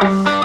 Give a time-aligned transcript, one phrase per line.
[0.00, 0.37] Buenas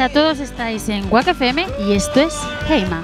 [0.00, 2.34] a todos, estáis en WAC FM y esto es
[2.68, 3.02] Heima.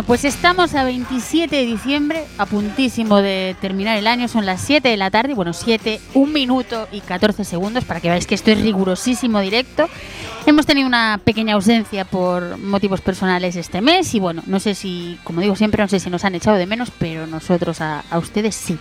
[0.00, 4.62] Bueno, pues estamos a 27 de diciembre, a puntísimo de terminar el año, son las
[4.62, 8.34] 7 de la tarde, bueno, 7, 1 minuto y 14 segundos, para que veáis que
[8.34, 9.90] esto es rigurosísimo directo.
[10.46, 15.18] Hemos tenido una pequeña ausencia por motivos personales este mes y bueno, no sé si,
[15.22, 18.54] como digo siempre, no sé si nos han echado de menos, pero nosotros a, ustedes
[18.54, 18.78] sí.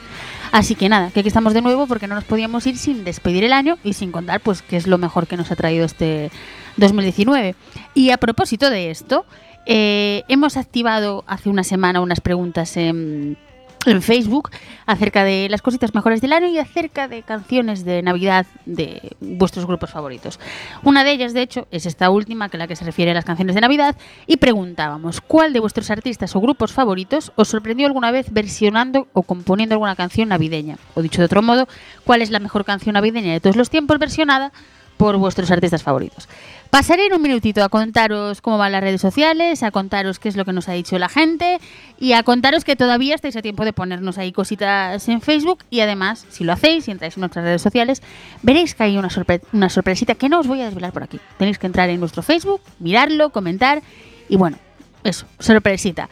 [0.54, 3.44] Así que nada, que aquí estamos de nuevo porque no nos podíamos ir sin despedir
[3.44, 6.32] el año y sin contar pues qué es lo mejor que nos ha traído este
[6.78, 7.56] 2019.
[7.94, 9.26] Y a propósito de esto,
[9.72, 13.38] eh, hemos activado hace una semana unas preguntas en,
[13.86, 14.50] en, Facebook
[14.88, 19.68] acerca de las cositas mejores del año y acerca de canciones de Navidad de vuestros
[19.68, 20.40] grupos favoritos.
[20.82, 23.14] Una de ellas, de hecho, es esta última, que es la que se refiere a
[23.14, 27.86] las canciones de Navidad, y preguntábamos, ¿cuál de vuestros artistas o grupos favoritos os sorprendió
[27.86, 30.80] alguna vez versionando o componiendo alguna canción navideña?
[30.96, 31.68] O dicho de otro modo,
[32.06, 34.52] ¿cuál es la mejor canción navideña de todos los tiempos versionada
[35.00, 36.28] por vuestros artistas favoritos?
[36.70, 40.36] Pasaré en un minutito a contaros cómo van las redes sociales, a contaros qué es
[40.36, 41.60] lo que nos ha dicho la gente
[41.98, 45.80] y a contaros que todavía estáis a tiempo de ponernos ahí cositas en Facebook y
[45.80, 48.04] además, si lo hacéis y entráis en nuestras redes sociales,
[48.42, 51.22] veréis que hay una, sorpre una sorpresita que no os voy a desvelar por aquí.
[51.38, 53.82] Tenéis que entrar en nuestro Facebook, mirarlo, comentar
[54.28, 54.58] y bueno,
[55.06, 56.10] eso, sorpresita.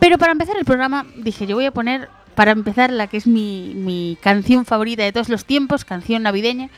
[0.00, 3.28] Pero para empezar el programa dije, yo voy a poner, para empezar, la que es
[3.28, 6.68] mi, mi canción favorita de todos los tiempos, canción navideña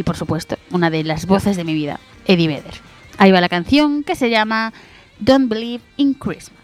[0.00, 2.72] y por supuesto, una de las voces de mi vida, Eddie Vedder.
[3.18, 4.72] Ahí va la canción que se llama
[5.18, 6.60] Don't Believe in Christmas.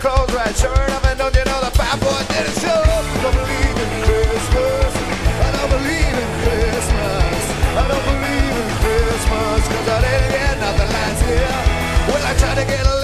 [0.00, 0.54] Claus right.
[0.56, 2.82] Sure enough, and don't you know the fat boy didn't show?
[3.22, 4.90] Don't believe in Christmas.
[5.42, 7.42] I don't believe in Christmas.
[7.74, 11.50] I don't believe in Christmas, cause I didn't get nothing last year.
[12.14, 12.97] Well, I tried to get a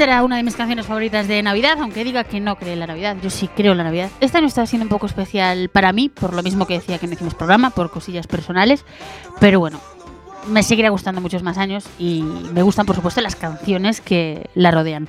[0.00, 2.80] esta era una de mis canciones favoritas de Navidad, aunque diga que no cree en
[2.80, 4.10] la Navidad, yo sí creo en la Navidad.
[4.22, 7.06] Esta no está siendo un poco especial para mí, por lo mismo que decía que
[7.06, 8.86] no hicimos programa, por cosillas personales,
[9.40, 9.78] pero bueno,
[10.48, 14.70] me seguirá gustando muchos más años y me gustan por supuesto las canciones que la
[14.70, 15.06] rodean.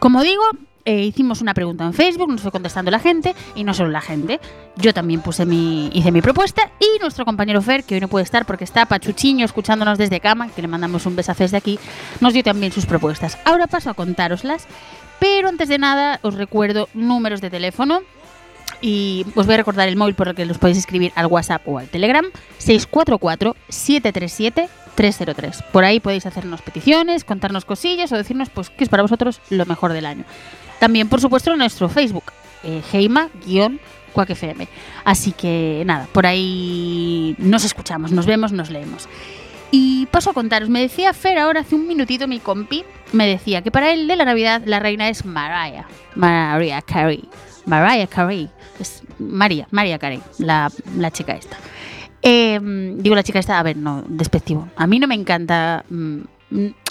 [0.00, 0.42] Como digo,
[0.84, 4.00] eh, hicimos una pregunta en Facebook, nos fue contestando la gente y no solo la
[4.00, 4.40] gente.
[4.76, 8.24] Yo también puse mi, hice mi propuesta y nuestro compañero Fer, que hoy no puede
[8.24, 11.78] estar porque está pachuchiño escuchándonos desde cama, que le mandamos un besazo desde aquí,
[12.20, 13.38] nos dio también sus propuestas.
[13.44, 14.66] Ahora paso a contároslas,
[15.18, 18.00] pero antes de nada os recuerdo números de teléfono
[18.80, 21.66] y os voy a recordar el móvil por el que los podéis escribir al WhatsApp
[21.66, 22.24] o al Telegram
[22.58, 25.62] 644 737 303.
[25.72, 29.64] Por ahí podéis hacernos peticiones, contarnos cosillas o decirnos pues qué es para vosotros lo
[29.66, 30.24] mejor del año.
[30.82, 32.24] También, por supuesto, en nuestro Facebook,
[32.64, 34.66] eh, Heima-FM.
[35.04, 39.08] Así que nada, por ahí nos escuchamos, nos vemos, nos leemos.
[39.70, 43.62] Y paso a contaros, me decía Fer ahora hace un minutito mi compi, me decía
[43.62, 45.86] que para él de la Navidad la reina es Mariah,
[46.16, 47.28] Mariah Carey,
[47.64, 48.50] Mariah Carey,
[48.80, 51.58] es María, María Carey, la, la chica esta.
[52.22, 52.58] Eh,
[52.96, 54.68] digo la chica esta, a ver, no, despectivo.
[54.74, 56.22] A mí no me encanta, mm,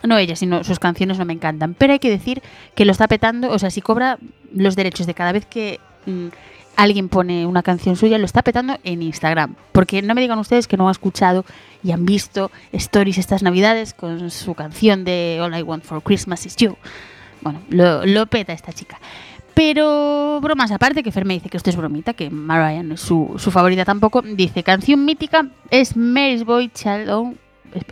[0.04, 1.74] no ella, sino sus canciones no me encantan.
[1.74, 2.42] Pero hay que decir
[2.76, 4.18] que lo está petando, o sea, si cobra
[4.54, 6.28] los derechos de cada vez que mm,
[6.76, 9.56] alguien pone una canción suya, lo está petando en Instagram.
[9.72, 11.46] Porque no me digan ustedes que no han escuchado
[11.84, 16.46] y han visto stories estas navidades con su canción de All I Want for Christmas
[16.46, 16.76] is You.
[17.42, 19.00] Bueno, lo, lo peta esta chica.
[19.54, 23.02] Pero bromas aparte, que Fer me dice que esto es bromita, que Mariah no es
[23.02, 24.22] su, su favorita tampoco.
[24.22, 27.10] Dice, canción mítica es Mary's Boy Child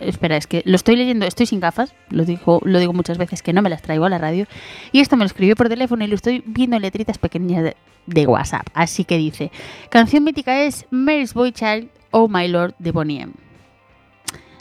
[0.02, 3.42] Espera, es que lo estoy leyendo, estoy sin gafas, lo digo, lo digo muchas veces
[3.42, 4.46] que no me las traigo a la radio.
[4.92, 7.78] Y esto me lo escribió por teléfono y lo estoy viendo en letritas pequeñas de,
[8.06, 8.68] de WhatsApp.
[8.74, 9.52] Así que dice,
[9.90, 13.28] canción mítica es Mary's Boy Child Oh My Lord de Bonnie.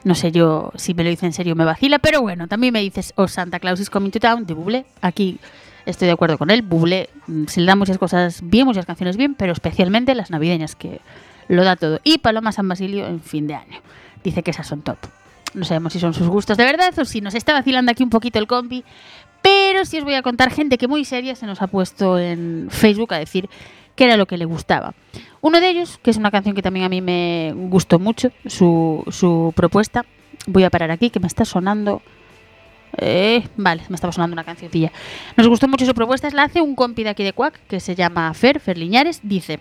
[0.04, 2.80] No sé yo si me lo dice en serio me vacila, pero bueno, también me
[2.80, 4.86] dices Oh Santa Claus is Coming to Town de Bublé.
[5.00, 5.38] Aquí
[5.86, 6.62] estoy de acuerdo con él.
[6.62, 10.76] Bublé mm, se le da muchas cosas bien, muchas canciones bien, pero especialmente las navideñas
[10.76, 11.00] que
[11.48, 12.00] lo da todo.
[12.04, 13.80] Y Paloma San Basilio en fin de año.
[14.28, 14.98] Dice que esas son top.
[15.54, 18.10] No sabemos si son sus gustos de verdad o si nos está vacilando aquí un
[18.10, 18.84] poquito el compi.
[19.40, 22.66] Pero sí os voy a contar gente que muy seria se nos ha puesto en
[22.68, 23.48] Facebook a decir
[23.96, 24.92] qué era lo que le gustaba.
[25.40, 29.02] Uno de ellos, que es una canción que también a mí me gustó mucho, su,
[29.10, 30.04] su propuesta.
[30.46, 32.02] Voy a parar aquí, que me está sonando.
[32.98, 34.92] Eh, vale, me estaba sonando una cancioncilla.
[35.38, 36.28] Nos gustó mucho su propuesta.
[36.34, 39.20] La hace un compi de aquí de Cuac que se llama Fer, Fer Liñares.
[39.22, 39.60] Dice,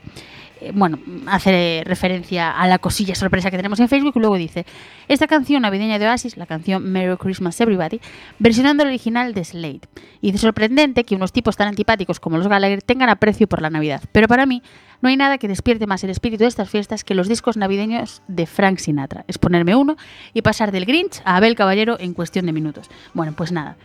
[0.74, 4.66] bueno, hace referencia a la cosilla sorpresa que tenemos en Facebook y luego dice,
[5.08, 8.00] esta canción navideña de Oasis, la canción Merry Christmas Everybody,
[8.40, 9.82] versionando el original de Slade.
[10.22, 13.70] Y dice, sorprendente que unos tipos tan antipáticos como los Gallagher tengan aprecio por la
[13.70, 14.04] Navidad.
[14.12, 14.62] Pero para mí,
[15.02, 18.22] no hay nada que despierte más el espíritu de estas fiestas que los discos navideños
[18.28, 19.26] de Frank Sinatra.
[19.28, 19.96] Es ponerme uno
[20.34, 22.90] y pasar del Grinch a Abel Caballero en cuestión de minutos.
[23.14, 23.78] Bueno, pues nada.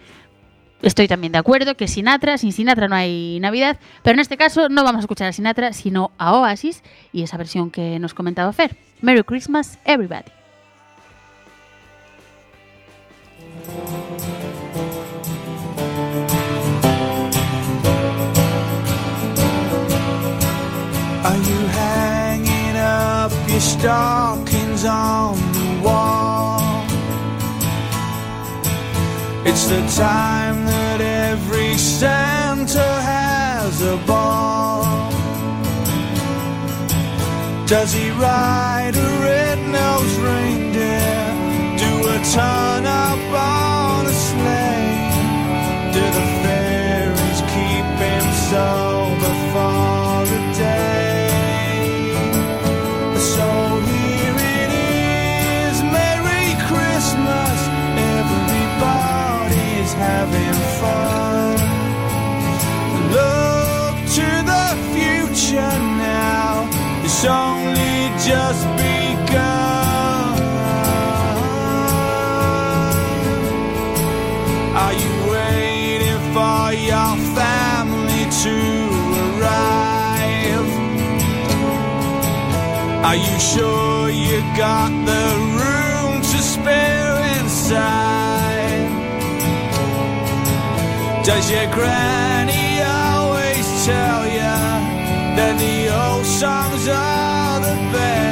[0.82, 4.68] Estoy también de acuerdo que Sinatra, sin Sinatra no hay Navidad, pero en este caso
[4.68, 6.82] no vamos a escuchar a Sinatra, sino a Oasis
[7.12, 8.76] y esa versión que nos comentaba Fer.
[9.00, 10.30] Merry Christmas, everybody.
[29.44, 34.84] It's the time that every Santa has a ball.
[37.66, 41.26] Does he ride a red-nosed reindeer?
[41.76, 43.61] Do a turn up on
[68.32, 70.32] just begun.
[74.82, 78.56] Are you waiting for your family to
[79.24, 80.70] arrive?
[83.08, 85.26] Are you sure you got the
[85.60, 88.88] room to spare inside?
[91.28, 94.54] Does your granny always tell you
[95.36, 97.21] that the old songs are
[97.92, 98.31] the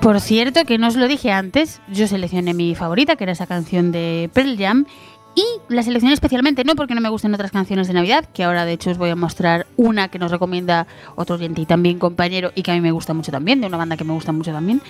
[0.00, 3.46] Por cierto, que no os lo dije antes, yo seleccioné mi favorita, que era esa
[3.46, 4.86] canción de Pearl Jam,
[5.34, 8.64] y la seleccioné especialmente no porque no me gusten otras canciones de Navidad, que ahora
[8.64, 12.52] de hecho os voy a mostrar una que nos recomienda otro oyente y también compañero
[12.54, 14.52] y que a mí me gusta mucho también, de una banda que me gusta mucho
[14.52, 14.80] también.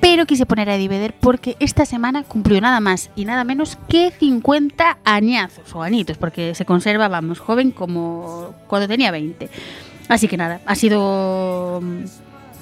[0.00, 4.10] Pero quise poner a Eddie porque esta semana cumplió nada más y nada menos que
[4.10, 9.48] 50 añazos o añitos, porque se conserva, vamos, joven como cuando tenía 20.
[10.08, 12.04] Así que nada, ha sido mm,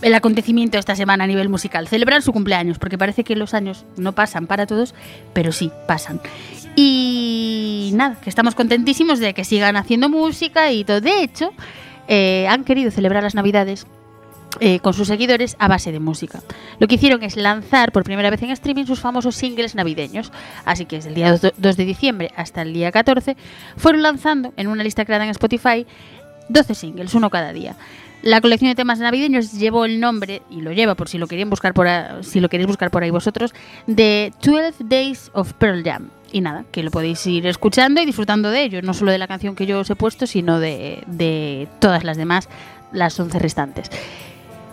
[0.02, 1.88] el acontecimiento esta semana a nivel musical.
[1.88, 4.95] Celebrar su cumpleaños, porque parece que los años no pasan para todos,
[5.33, 6.21] pero sí pasan.
[6.76, 11.00] Y nada, que estamos contentísimos de que sigan haciendo música y todo.
[11.00, 11.52] De hecho,
[12.07, 13.87] eh, han querido celebrar las Navidades
[14.61, 16.40] eh, con sus seguidores a base de música.
[16.78, 20.33] Lo que hicieron es lanzar por primera vez en streaming sus famosos singles navideños.
[20.64, 23.37] Así que desde el día 2 de diciembre hasta el día 14
[23.76, 25.87] fueron lanzando en una lista creada en Spotify
[26.49, 27.76] 12 singles, uno cada día.
[28.28, 31.49] La colección de temas navideños llevó el nombre, y lo lleva por si lo, querían
[31.49, 33.54] buscar por a- si lo queréis buscar por ahí vosotros,
[33.87, 36.11] de 12 Days of Pearl Jam.
[36.30, 39.28] Y nada, que lo podéis ir escuchando y disfrutando de ello, no solo de la
[39.28, 42.50] canción que yo os he puesto, sino de, de todas las demás,
[42.92, 43.90] las 11 restantes.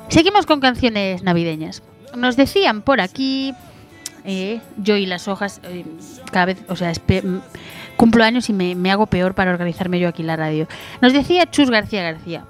[0.09, 1.81] Seguimos con canciones navideñas.
[2.13, 3.53] Nos decían por aquí,
[4.25, 5.85] eh, yo y las hojas, eh,
[6.29, 6.91] cada vez, o sea,
[7.95, 10.67] cumplo años y me, me hago peor para organizarme yo aquí en la radio.
[10.99, 12.43] Nos decía Chus García García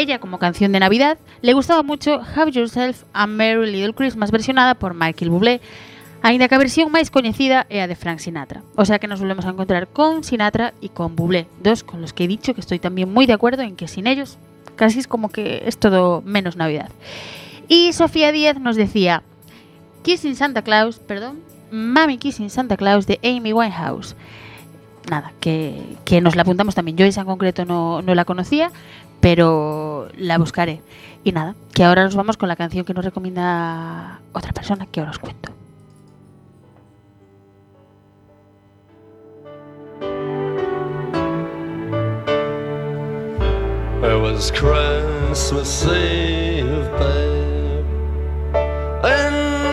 [0.00, 4.74] ella, como canción de Navidad, le gustaba mucho Have Yourself a Merry Little Christmas versionada
[4.74, 5.60] por Michael Bublé,
[6.22, 8.64] ainda que versión máis coñecida é de Frank Sinatra.
[8.80, 12.12] O sea que nos volvemos a encontrar con Sinatra y con Bublé, dos con los
[12.12, 14.38] que he dicho que estoy también muy de acuerdo en que sin ellos
[14.76, 16.90] casi es como que es todo menos Navidad.
[17.68, 19.22] Y Sofía Díaz nos decía
[20.02, 24.16] Kissing Santa Claus, perdón, Mami Kissing Santa Claus de Amy Winehouse.
[25.10, 26.96] Nada, que, que nos la apuntamos también.
[26.96, 28.70] Yo esa en concreto no, no la conocía,
[29.20, 30.80] pero la buscaré.
[31.24, 35.00] Y nada, que ahora nos vamos con la canción que nos recomienda otra persona que
[35.00, 35.52] ahora os cuento.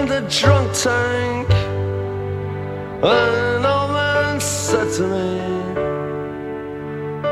[0.08, 1.48] The drunk tank.
[4.72, 5.38] Said to me,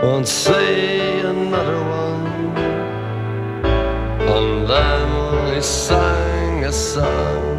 [0.03, 2.27] Won't see another one.
[4.36, 7.55] And then he sang a song,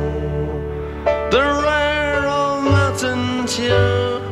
[1.34, 4.22] the rare old mountain tune.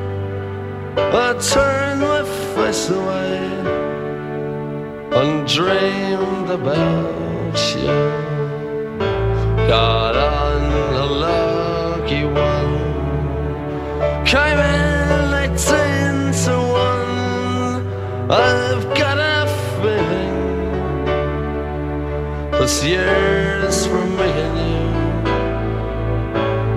[1.25, 2.23] I turned my
[2.55, 3.39] face away
[5.19, 7.97] and dreamed about you.
[9.73, 10.63] Got on
[11.05, 12.75] a lucky one,
[14.27, 14.88] came in
[18.31, 19.47] I've got a
[19.81, 20.37] feeling
[22.51, 24.91] this year's for me and you.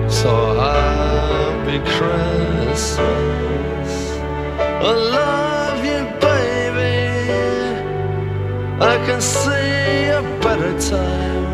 [0.08, 2.98] So happy Christmas.
[4.80, 7.12] I love you, baby.
[8.80, 11.52] I can see a better time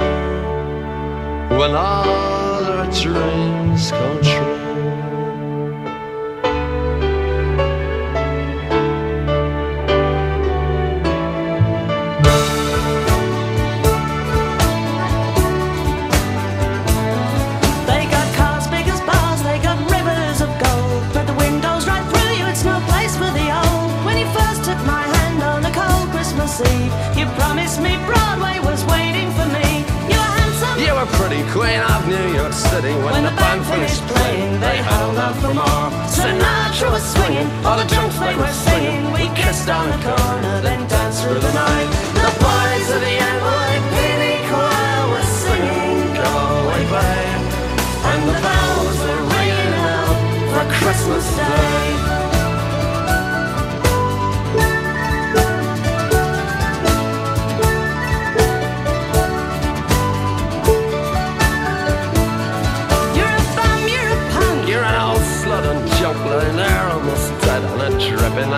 [1.59, 4.67] when all our dreams come true.
[32.58, 35.86] City when, When the band finished playing, they held out for more.
[36.10, 39.12] Sinatra was swinging, all the drunks they were singing.
[39.12, 42.17] We kissed on the corner, then danced through the night.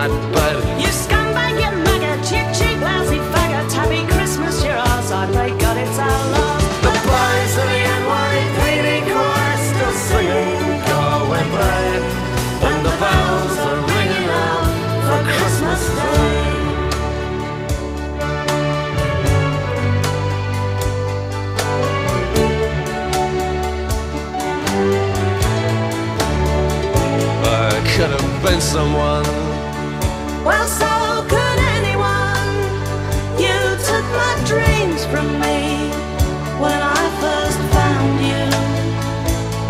[0.07, 0.81] Drip in that bed.
[0.81, 3.71] You scumbag, you maggot, cheap, cheap, lousy faggot.
[3.73, 5.11] Happy Christmas, you're ours.
[5.11, 6.61] I pray God it's our love.
[6.81, 12.05] The boys of the NYPD choir still singing Go away, babe
[12.67, 14.69] And the bells are ringing out
[15.05, 16.41] for Christmas Day
[27.43, 29.40] I could have been someone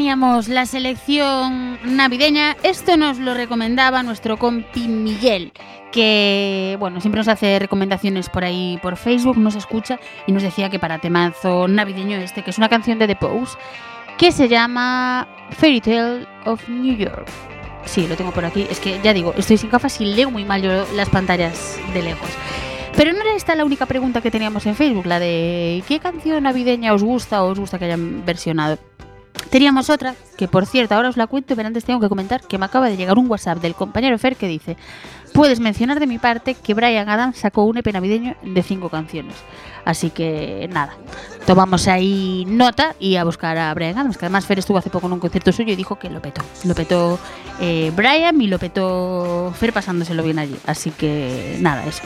[0.00, 2.56] Teníamos la selección navideña.
[2.62, 5.52] Esto nos lo recomendaba nuestro compi Miguel,
[5.92, 10.70] que bueno, siempre nos hace recomendaciones por ahí por Facebook, nos escucha y nos decía
[10.70, 13.58] que para temazo navideño este, que es una canción de The Pose,
[14.16, 17.28] que se llama Fairy Tale of New York.
[17.84, 18.66] Sí, lo tengo por aquí.
[18.70, 20.62] Es que ya digo, estoy sin gafas y leo muy mal
[20.96, 22.30] las pantallas de lejos.
[22.96, 26.44] Pero no era esta la única pregunta que teníamos en Facebook, la de ¿qué canción
[26.44, 28.78] navideña os gusta o os gusta que hayan versionado?
[29.50, 32.56] Teníamos otra, que por cierto, ahora os la cuento, pero antes tengo que comentar que
[32.56, 34.76] me acaba de llegar un WhatsApp del compañero Fer que dice,
[35.32, 39.34] puedes mencionar de mi parte que Brian Adams sacó un EP navideño de cinco canciones.
[39.84, 40.94] Así que nada,
[41.46, 45.08] tomamos ahí nota y a buscar a Brian Adams, que además Fer estuvo hace poco
[45.08, 46.42] en un concierto suyo y dijo que lo petó.
[46.64, 47.18] Lo petó
[47.60, 50.56] eh, Brian y lo petó Fer pasándoselo bien allí.
[50.66, 52.02] Así que nada, eso.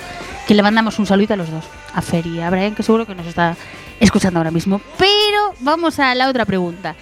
[0.46, 3.06] Que le mandamos un saludo a los dos, a Fer y a Brian, que seguro
[3.06, 3.56] que nos está
[4.00, 4.80] escuchando ahora mismo.
[4.96, 6.94] Pero vamos a la otra pregunta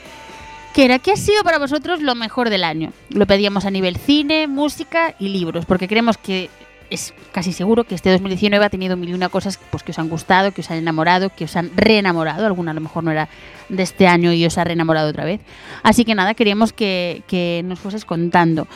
[0.72, 2.92] que era ¿qué ha sido para vosotros lo mejor del año?
[3.10, 6.50] Lo pedíamos a nivel cine, música y libros, porque creemos que
[6.92, 9.98] es casi seguro que este 2019 ha tenido mil y una cosas pues, que os
[9.98, 12.44] han gustado, que os han enamorado, que os han reenamorado.
[12.46, 13.28] Alguna a lo mejor no era
[13.70, 15.40] de este año y os ha reenamorado otra vez.
[15.82, 18.66] Así que nada, queríamos que, nos fueses contando.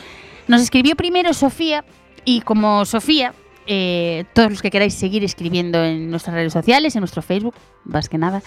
[0.47, 1.85] Nos escribió primero Sofía
[2.25, 3.33] y como Sofía,
[3.67, 8.09] eh, todos los que queráis seguir escribiendo en nuestras redes sociales, en nuestro Facebook, más
[8.09, 8.41] que nada,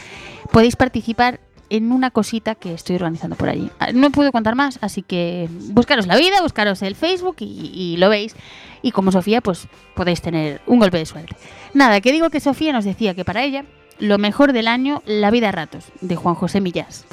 [0.51, 3.71] podéis participar en una cosita que estoy organizando por allí.
[3.79, 8.11] Ah, No puedo contar más, así que buscaros la vida, buscaros el Facebook y, lo
[8.11, 8.35] veis.
[8.83, 11.37] Y como Sofía, pues podéis tener un golpe de suerte.
[11.73, 13.65] Nada, que digo que Sofía nos decía que para ella
[13.99, 17.07] lo mejor del año, La vida a ratos, de Juan José Millás.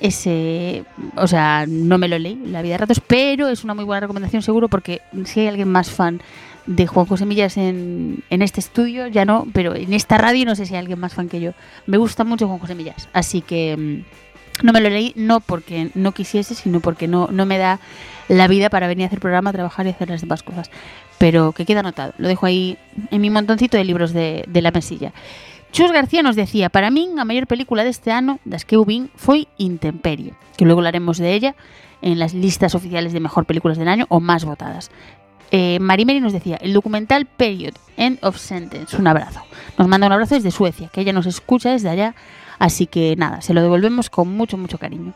[0.00, 0.84] Ese,
[1.16, 4.00] o sea, no me lo leí, La vida a ratos, pero es una muy buena
[4.00, 6.20] recomendación seguro porque si hay alguien más fan
[6.66, 10.54] de Juan José Millas en, en este estudio, ya no, pero en esta radio no
[10.54, 11.52] sé si hay alguien más fan que yo.
[11.86, 15.90] Me gusta mucho Juan José Millas, así que mm, no me lo leí, no porque
[15.94, 17.80] no quisiese, sino porque no, no me da
[18.28, 20.70] la vida para venir a hacer programa, trabajar y hacer las demás cosas.
[21.18, 22.78] Pero que queda anotado, lo dejo ahí
[23.10, 25.12] en mi montoncito de libros de, de la mesilla.
[25.72, 29.10] Chus García nos decía, para mí la mayor película de este año, das que hubin,
[29.16, 31.54] fue Intemperie, que luego hablaremos de ella
[32.02, 34.90] en las listas oficiales de mejor películas del año o más votadas.
[35.54, 39.42] Eh, Marimeri nos decía, el documental Period, End of Sentence, un abrazo.
[39.76, 42.14] Nos manda un abrazo desde Suecia, que ella nos escucha desde allá,
[42.58, 45.12] así que nada, se lo devolvemos con mucho, mucho cariño.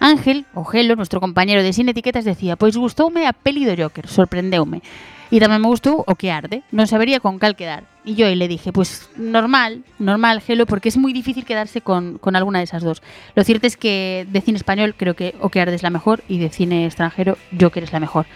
[0.00, 4.08] Ángel, o Gelo, nuestro compañero de Sin Etiquetas, decía, pois gustoume a peli do Joker,
[4.10, 4.82] sorprendeume.
[5.30, 7.86] E tamén me gustou o que arde, non sabería con cal quedar.
[8.02, 12.34] E yo le dije, pues normal, normal, Gelo, porque es muy difícil quedarse con, con
[12.34, 12.98] alguna de esas dos.
[13.36, 16.24] Lo cierto es que de cine español creo que O que arde es la mejor
[16.26, 18.26] y de cine extranjero Joker es la mejor.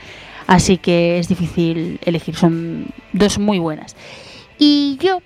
[0.52, 3.96] Así que es difícil elegir, son dos muy buenas.
[4.58, 5.22] Y yo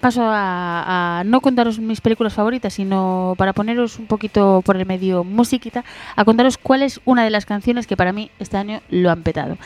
[0.00, 5.24] paso a, no contaros mis películas favoritas, sino para poneros un poquito por el medio
[5.24, 5.82] musiquita,
[6.14, 9.22] a contaros cuál es una de las canciones que para mí este año lo han
[9.22, 9.56] petado.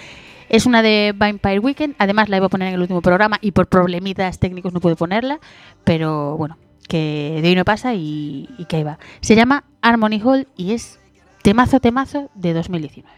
[0.48, 3.50] Es una de Vampire Weekend, además la iba a poner en el último programa y
[3.50, 5.40] por problemitas técnicos no pude ponerla,
[5.82, 6.56] pero bueno,
[6.88, 9.00] que de hoy no pasa y, y que ahí va.
[9.22, 11.00] Se llama Harmony Hall y es
[11.42, 13.17] temazo temazo de 2019.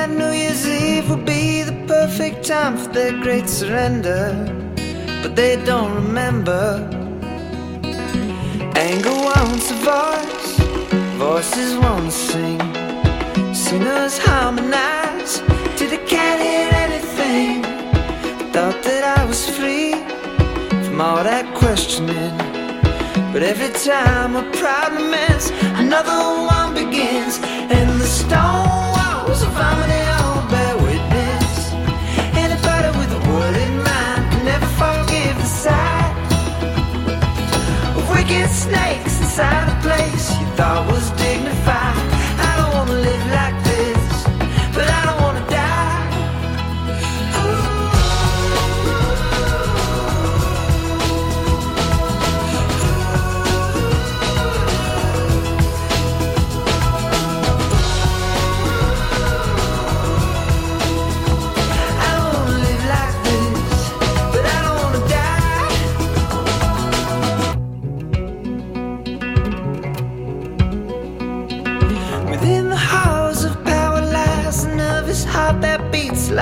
[0.00, 4.24] that New Year's Eve would be the perfect time for their great surrender,
[5.22, 6.62] but they don't remember.
[8.76, 10.50] Anger wants a voice,
[11.18, 12.60] voices want to sing.
[13.54, 15.42] Sinners harmonize
[15.76, 17.62] till they can't hear anything.
[18.54, 19.92] Thought that I was free
[20.84, 22.36] from all that questioning.
[23.32, 25.50] But every time a problem ends,
[25.84, 26.18] another
[26.56, 27.38] one begins.
[27.76, 28.89] And the stone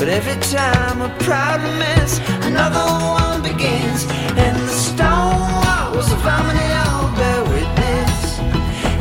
[0.00, 4.06] But every time a problem ends, another one begins.
[4.34, 8.38] And the stone walls of harmony all bear witness.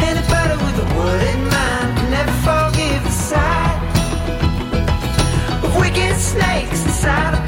[0.04, 3.80] Anybody with a word in mind can never forgive the sight
[5.64, 7.39] of wicked snakes inside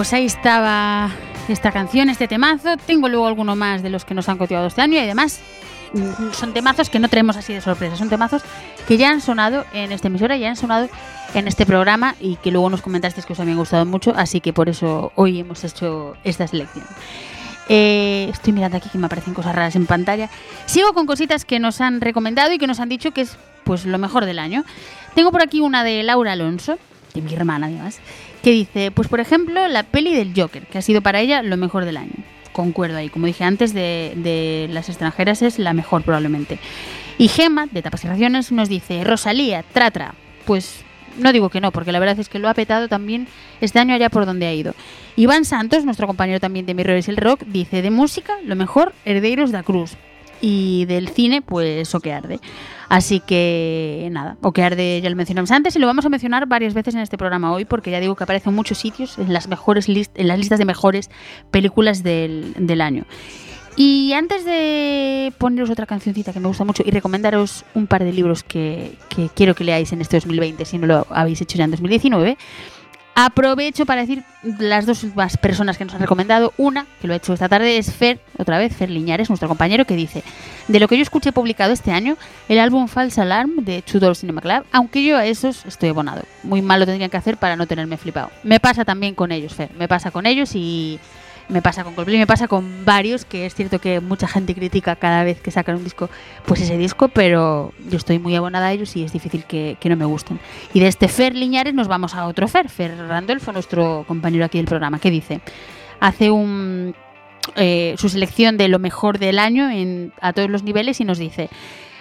[0.00, 1.10] pues ahí estaba
[1.46, 2.78] esta canción, este temazo.
[2.78, 5.40] Tengo luego alguno más de los que nos han cotivado este año y además
[5.92, 8.40] mm, son temazos que no traemos así de sorpresa, son temazos
[8.88, 10.88] que ya han sonado en esta emisora, ya han sonado
[11.34, 14.54] en este programa y que luego nos comentasteis que os habían gustado mucho, así que
[14.54, 16.86] por eso hoy hemos hecho esta selección.
[17.68, 20.30] Eh, estoy mirando aquí que me aparecen cosas raras en pantalla.
[20.64, 23.84] Sigo con cositas que nos han recomendado y que nos han dicho que es pues
[23.84, 24.64] lo mejor del año.
[25.14, 26.78] Tengo por aquí una de Laura Alonso,
[27.12, 28.00] de mi hermana además,
[28.42, 31.56] que dice, pues por ejemplo, la peli del Joker, que ha sido para ella lo
[31.56, 32.12] mejor del año.
[32.52, 36.58] Concuerdo ahí, como dije antes, de, de las extranjeras es la mejor probablemente.
[37.18, 40.14] Y Gema, de Tapas y Raciones, nos dice, Rosalía, Tratra,
[40.46, 40.84] pues
[41.18, 43.28] no digo que no, porque la verdad es que lo ha petado también
[43.60, 44.74] este año allá por donde ha ido.
[45.16, 48.94] Iván Santos, nuestro compañero también de Mirror es el Rock, dice, de música, lo mejor,
[49.04, 49.96] Herdeiros da Cruz.
[50.40, 52.40] Y del cine, pues O que arde.
[52.88, 56.46] Así que nada, O que arde ya lo mencionamos antes y lo vamos a mencionar
[56.46, 59.32] varias veces en este programa hoy porque ya digo que aparece en muchos sitios, en
[59.32, 61.10] las, mejores list- en las listas de mejores
[61.50, 63.04] películas del, del año.
[63.76, 68.12] Y antes de poneros otra cancioncita que me gusta mucho y recomendaros un par de
[68.12, 71.64] libros que, que quiero que leáis en este 2020, si no lo habéis hecho ya
[71.64, 72.36] en 2019,
[73.14, 74.22] aprovecho para decir
[74.58, 76.52] las dos últimas personas que nos han recomendado.
[76.56, 79.84] Una, que lo ha hecho esta tarde, es Fer, otra vez, Fer Liñares, nuestro compañero,
[79.84, 80.22] que dice,
[80.68, 82.16] de lo que yo escuché publicado este año,
[82.48, 86.22] el álbum False Alarm de Tudor Cinema Club, aunque yo a esos estoy abonado.
[86.42, 88.30] Muy mal lo tendrían que hacer para no tenerme flipado.
[88.42, 90.98] Me pasa también con ellos, Fer, me pasa con ellos y
[91.50, 94.96] me pasa con Coldplay, me pasa con varios, que es cierto que mucha gente critica
[94.96, 96.08] cada vez que sacan un disco,
[96.46, 99.96] pues ese disco, pero yo estoy muy abonada a ellos y es difícil que, no
[99.96, 100.38] me gusten.
[100.72, 104.58] Y de este Fer Liñares nos vamos a otro Fer, Fer Randolfo, nuestro compañero aquí
[104.58, 105.40] del programa, que dice,
[105.98, 106.94] hace un
[107.56, 111.18] eh, su selección de lo mejor del año en, a todos los niveles y nos
[111.18, 111.48] dice,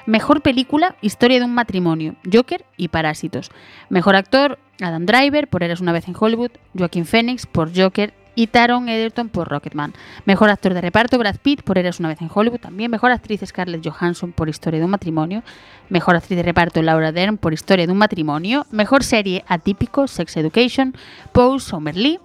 [0.05, 3.49] mejor película, historia de un matrimonio, Joker y Parásitos.
[3.89, 8.47] Mejor actor, Adam Driver por Eras una vez en Hollywood, Joaquín Phoenix por Joker y
[8.47, 9.93] Taron Egerton por Rocketman.
[10.25, 12.59] Mejor actor de reparto, Brad Pitt por Eras una vez en Hollywood.
[12.59, 15.43] También mejor actriz Scarlett Johansson por Historia de un matrimonio.
[15.89, 18.65] Mejor actriz de reparto Laura Dern por Historia de un matrimonio.
[18.71, 20.95] Mejor serie Atípico, Sex Education,
[21.31, 22.19] Pose Merlí.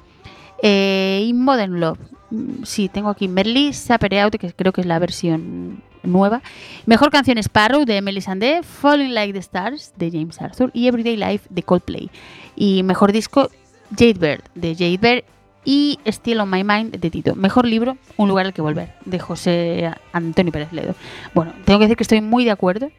[0.63, 1.99] Eh, y Modern Love.
[2.31, 6.43] Mm, Sí, tengo aquí Merlí, Sapere Out, que creo que es la versión nueva.
[6.87, 11.17] Mejor canción Sparrow de Emily Sandé, Falling Like the Stars de James Arthur y Everyday
[11.17, 12.11] Life de Coldplay.
[12.57, 13.51] Y mejor disco
[13.91, 15.25] Jade Bird de Jade Bird
[15.65, 17.35] y Still on My Mind de Tito.
[17.35, 20.95] Mejor libro, Un lugar al que volver, de José Antonio Pérez Ledo.
[21.35, 22.91] Bueno, tengo que decir que estoy muy de acuerdo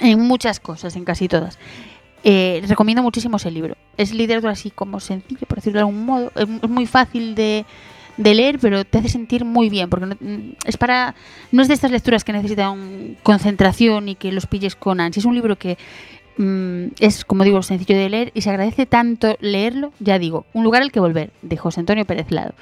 [0.00, 1.58] en muchas cosas, en casi todas.
[2.24, 3.76] Eh, recomiendo muchísimo ese libro.
[3.96, 6.32] Es literatura así como sencillo, por decirlo de algún modo.
[6.34, 7.66] Es muy fácil de,
[8.16, 10.16] de leer, pero te hace sentir muy bien, porque no,
[10.64, 11.14] es para
[11.52, 15.20] no es de estas lecturas que necesitan concentración y que los pilles con ansia.
[15.20, 15.76] Es un libro que
[16.36, 20.64] mm, es, como digo, sencillo de leer y se agradece tanto leerlo, ya digo, Un
[20.64, 22.54] lugar al que volver, de José Antonio Pérez Lado.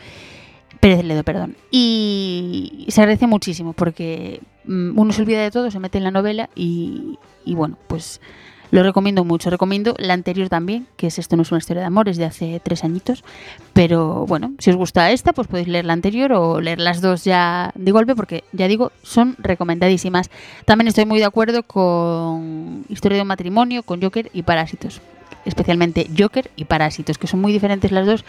[0.81, 1.57] Pérez Ledo, perdón.
[1.71, 6.11] Y se agradece muchísimo porque mm, uno se olvida de todo, se mete en la
[6.11, 8.21] novela y, y bueno, pues
[8.73, 9.51] lo recomiendo mucho.
[9.51, 12.25] Recomiendo la anterior también, que es Esto no es una historia de amor, es de
[12.25, 13.23] hace tres añitos.
[13.75, 17.23] Pero bueno, si os gusta esta, pues podéis leer la anterior o leer las dos
[17.23, 20.31] ya de golpe, porque ya digo, son recomendadísimas.
[20.65, 25.03] También estoy muy de acuerdo con Historia de un matrimonio, con Joker y Parásitos.
[25.45, 28.25] Especialmente Joker y Parásitos, que son muy diferentes las dos,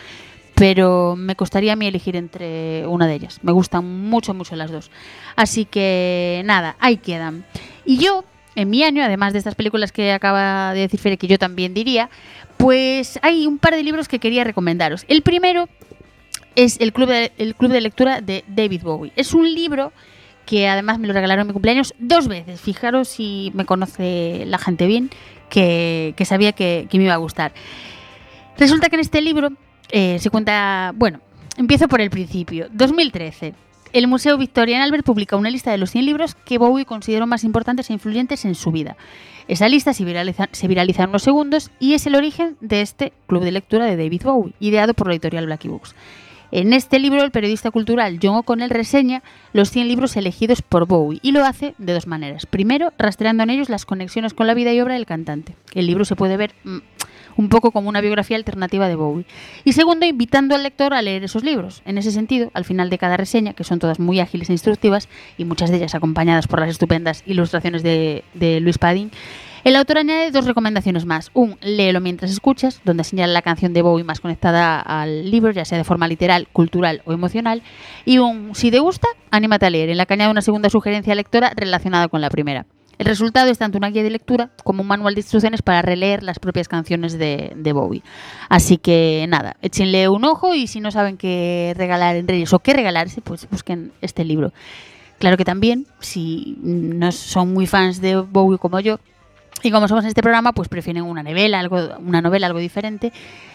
[0.56, 3.40] pero me costaría a mí elegir entre una de ellas.
[3.44, 4.92] Me gustan mucho, mucho las dos.
[5.38, 7.46] Así que nada, ahí quedan.
[7.86, 11.28] Y yo, en mi año, además de estas películas que acaba de decir Fere, que
[11.28, 12.10] yo también diría,
[12.58, 15.06] pues hay un par de libros que quería recomendaros.
[15.08, 15.70] El primero
[16.56, 19.12] es el Club de, el club de Lectura de David Bowie.
[19.16, 19.92] Es un libro
[20.46, 22.60] que además me lo regalaron en mi cumpleaños dos veces.
[22.60, 25.10] Fijaros si me conoce la gente bien,
[25.50, 27.54] que, sabía que, que me iba a gustar.
[28.58, 29.50] Resulta que en este libro
[29.90, 31.22] eh, se cuenta, bueno,
[31.58, 32.68] empiezo por el principio.
[32.72, 33.54] 2013.
[33.94, 37.44] El Museo Victorian Albert publica una lista de los 100 libros que Bowie consideró más
[37.44, 38.98] importantes e influyentes en su vida.
[39.48, 43.52] Esa lista se viraliza, en unos segundos y es el origen de este club de
[43.52, 45.94] lectura de David Bowie, ideado por la editorial Blackie Books.
[46.50, 49.22] En este libro, el periodista cultural John O'Connell reseña
[49.54, 52.48] los 100 libros elegidos por Bowie y lo hace de dos maneras.
[52.48, 55.56] Primero, rastreando en ellos las conexiones con la vida y obra del cantante.
[55.76, 56.78] El libro se puede ver mm,
[57.38, 59.26] un poco como una biografía alternativa de Bowie.
[59.64, 61.82] Y segundo, invitando al lector a leer esos libros.
[61.86, 65.10] En ese sentido, al final de cada reseña, que son todas muy ágiles e instructivas,
[65.38, 68.24] y muchas de ellas acompañadas por las estupendas ilustraciones de,
[68.62, 69.12] Luis Padín,
[69.64, 71.32] el autor añade dos recomendaciones más.
[71.34, 75.64] Un, léelo mientras escuchas, donde señala la canción de Bowie más conectada al libro, ya
[75.64, 77.62] sea de forma literal, cultural o emocional.
[78.04, 81.16] Y un, si te gusta, anímate a leer, en la que añade una segunda sugerencia
[81.16, 82.66] lectora relacionada con la primera.
[82.98, 86.24] El resultado es tanto una guía de lectura como un manual de instrucciones para releer
[86.24, 88.04] las propias canciones de, Bowie.
[88.50, 92.60] Así que nada, échenle un ojo y si no saben qué regalar en Reyes o
[92.60, 94.54] qué regalarse, pues busquen este libro.
[95.20, 99.00] Claro que también, si no son muy fans de Bowie como yo,
[99.64, 103.14] y como somos en este programa, pues prefieren una novela, algo, una novela algo diferente.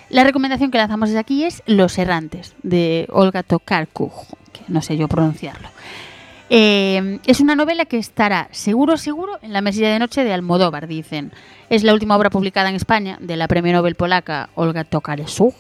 [0.09, 4.13] La recomendación que lanzamos desde aquí es Los Errantes, de Olga Tokarczuk,
[4.53, 5.69] que no sé yo pronunciarlo.
[6.51, 10.87] Eh, es una novela que estará seguro, seguro en la mesilla de noche de Almodóvar,
[10.87, 11.33] dicen.
[11.69, 15.55] Es la última obra publicada en España de la premio Nobel polaca Olga Tokarczuk.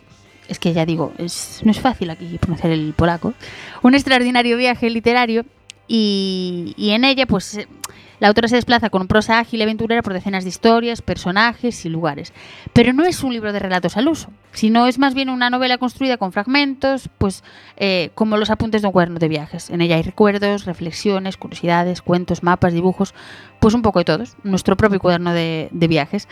[0.48, 3.35] Es que ya digo, no es fácil aquí pronunciar el polaco.
[3.83, 5.44] Un extraordinario viaje literario
[5.88, 7.68] y, en ella, pues, eh,
[8.20, 11.88] la autora se desplaza con prosa ágil y aventurera por decenas de historias, personajes y
[11.88, 12.33] lugares.
[12.72, 15.79] Pero no es un libro de relatos al uso, sino es más bien una novela
[15.79, 17.44] construida con fragmentos, pues
[17.77, 19.70] eh, como los apuntes de un cuaderno de viajes.
[19.70, 23.14] En ella hay recuerdos, reflexiones, curiosidades, cuentos, mapas, dibujos,
[23.61, 24.37] pues un poco de todos.
[24.42, 26.29] Nuestro propio cuaderno de, de viajes.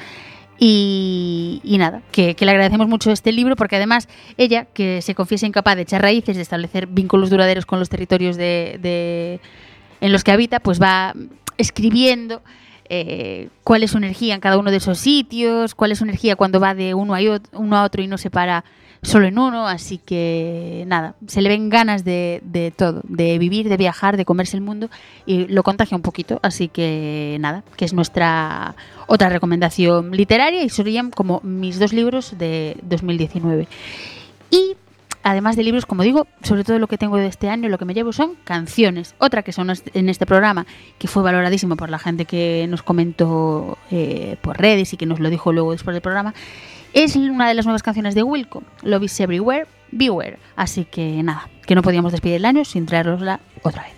[0.59, 5.47] Y, nada, que, que le agradecemos mucho este libro porque además ella, que se confiesa
[5.47, 9.41] incapaz de echar raíces, de establecer vínculos duraderos con los territorios de, de-
[10.01, 11.15] en los que habita, pues va
[11.59, 12.43] escribiendo
[12.89, 16.37] eh, cuál es su energía en cada uno de esos sitios, cuál es su energía
[16.37, 17.19] cuando va de uno a,
[17.53, 18.65] uno a otro y no se para
[19.03, 23.69] solo en uno, así que nada, se le ven ganas de, de todo, de vivir,
[23.69, 24.89] de viajar, de comerse el mundo
[25.27, 28.75] y lo contagia un poquito, así que nada, que es nuestra
[29.07, 33.69] otra recomendación literaria y serían como mis dos libros de 2019.
[34.51, 34.77] Y
[35.23, 37.85] además de libros, como digo, sobre todo lo que tengo de este año, lo que
[37.85, 39.17] me llevo son canciones.
[39.19, 40.67] Otra que son en este programa,
[40.99, 45.19] que fue valoradísimo por la gente que nos comentó eh, por redes y que nos
[45.19, 46.33] lo dijo luego después del programa,
[46.97, 50.39] es una de las nuevas canciones de Wilco, Love is Everywhere, Beware.
[50.57, 53.96] Así que nada, que no podíamos despedir el año sin traerosla otra vez.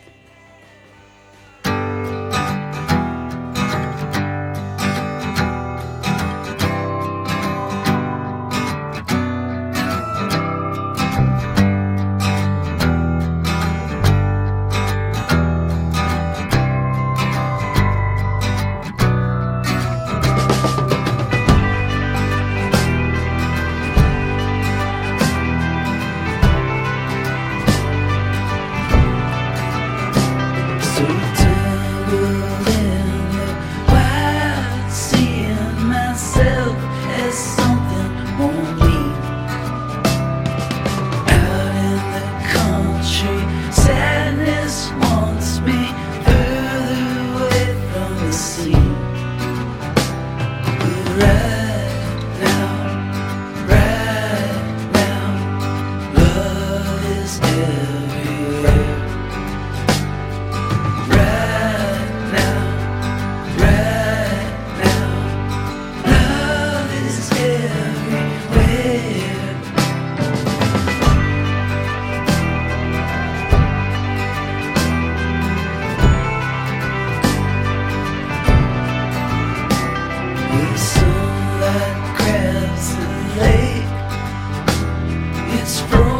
[85.69, 86.18] It's true.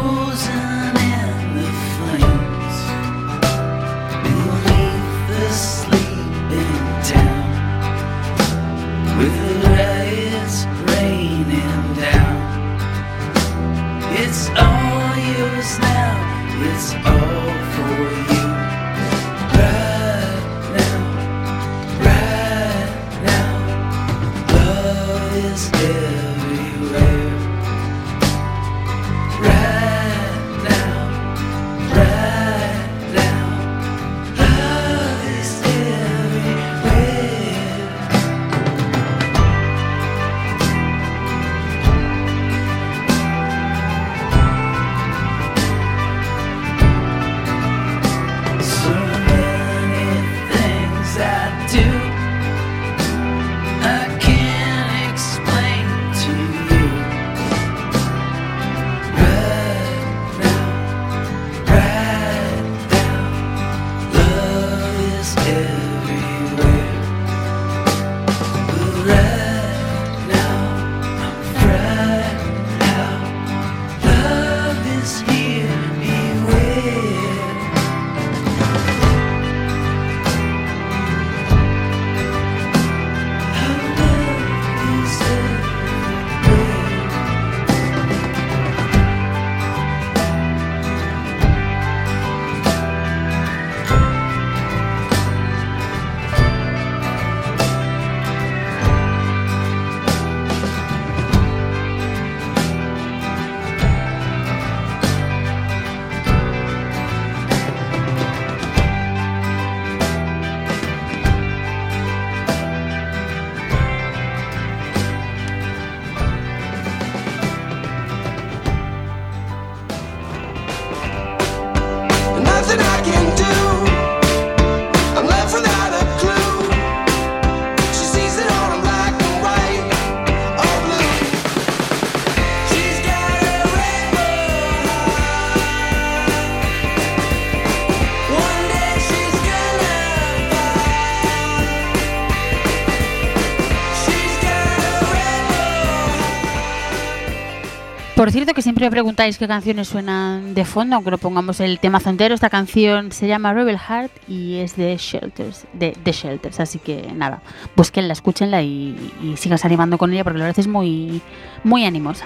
[148.19, 151.79] Por cierto, que siempre me preguntáis qué canciones suenan de fondo, aunque no pongamos el
[151.79, 152.35] tema entero.
[152.35, 156.59] Esta canción se llama Rebel Heart y es de Shelters, de, de Shelters.
[156.59, 157.41] Así que nada,
[157.77, 161.21] búsquenla, escúchenla y, y sigas animando con ella porque la verdad es muy,
[161.63, 162.25] muy animosa.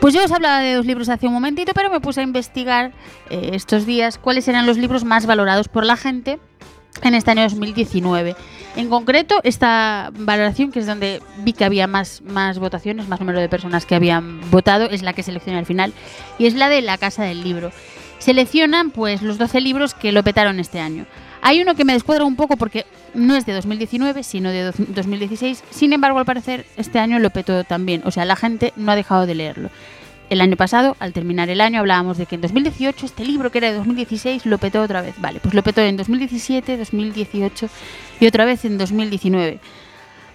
[0.00, 2.92] Pues yo os hablaba de dos libros hace un momentito, pero me puse a investigar
[3.28, 6.38] eh, estos días cuáles eran los libros más valorados por la gente
[7.02, 8.36] en este año 2019.
[8.76, 13.40] En concreto, esta valoración, que es donde vi que había más, más votaciones, más número
[13.40, 15.92] de personas que habían votado, es la que seleccioné al final,
[16.38, 17.72] y es la de la Casa del Libro.
[18.18, 21.06] Seleccionan pues los 12 libros que lo petaron este año.
[21.42, 24.72] Hay uno que me descuadra un poco porque no es de 2019, sino de do-
[24.76, 25.64] 2016.
[25.70, 28.02] Sin embargo, al parecer, este año lo petó también.
[28.04, 29.70] O sea, la gente no ha dejado de leerlo.
[30.30, 33.58] El año pasado, al terminar el año, hablábamos de que en 2018 este libro que
[33.58, 35.16] era de 2016 lo petó otra vez.
[35.18, 37.68] Vale, pues lo petó en 2017, 2018
[38.20, 39.58] y otra vez en 2019.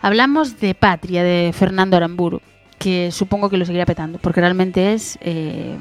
[0.01, 2.41] Hablamos de Patria, de Fernando Aramburu,
[2.77, 5.77] que supongo que lo seguirá petando, porque realmente es eh,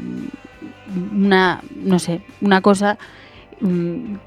[1.12, 2.98] una, no sé, una cosa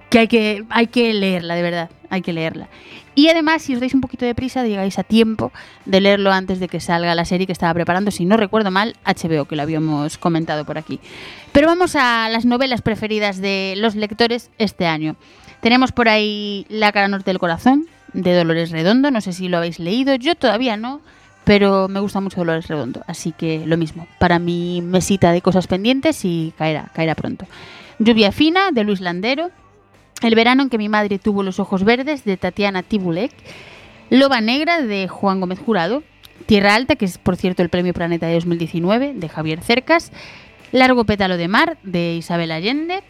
[0.09, 2.67] que hay que hay que leerla, de verdad, hay que leerla.
[3.15, 5.51] Y además, si os dais un poquito de prisa, llegáis a tiempo
[5.85, 8.95] de leerlo antes de que salga la serie que estaba preparando, si no recuerdo mal,
[9.05, 10.99] HBO, que lo habíamos comentado por aquí.
[11.51, 15.15] Pero vamos a las novelas preferidas de los lectores este año.
[15.61, 19.57] Tenemos por ahí La cara norte del corazón, de Dolores Redondo, no sé si lo
[19.57, 21.01] habéis leído, yo todavía no,
[21.43, 25.65] pero me gusta mucho Dolores Redondo, así que lo mismo, para mi mesita de cosas
[25.65, 27.47] pendientes y caerá, caerá pronto.
[27.99, 29.49] Lluvia fina, de Luis Landero,
[30.21, 33.31] El verano en que mi madre tuvo los ojos verdes, de Tatiana Tibulek,
[34.09, 36.03] Loba negra, de Juan Gómez Jurado,
[36.45, 40.11] Tierra alta, que es por cierto el premio Planeta de 2019, de Javier Cercas,
[40.71, 43.01] Largo pétalo de mar, de Isabel Allende,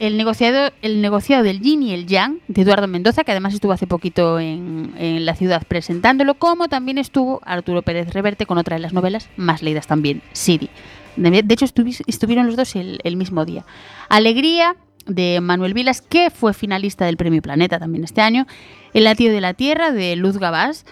[0.00, 3.72] el negociado, el negociado del yin y el yang de Eduardo Mendoza, que además estuvo
[3.72, 8.76] hace poquito en, en la ciudad presentándolo, como también estuvo Arturo Pérez Reverte con otra
[8.76, 10.70] de las novelas más leídas también, Sidi.
[11.16, 13.64] De, hecho, estuvi- estuvieron los dos el, el mismo día.
[14.08, 18.46] Alegría de Manuel Vilas, que fue finalista del Premio Planeta también este año.
[18.92, 20.86] El latido de la tierra de Luz Gabás.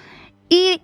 [0.48, 0.82] Y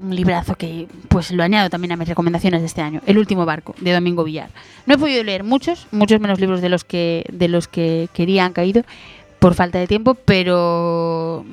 [0.00, 3.44] un librazo que pues lo añado también a mis recomendaciones de este año, El último
[3.44, 4.48] barco, de Domingo Villar.
[4.86, 8.44] No he podido leer muchos, muchos menos libros de los que, de los que quería
[8.44, 8.84] han caído
[9.40, 11.44] por falta de tiempo, pero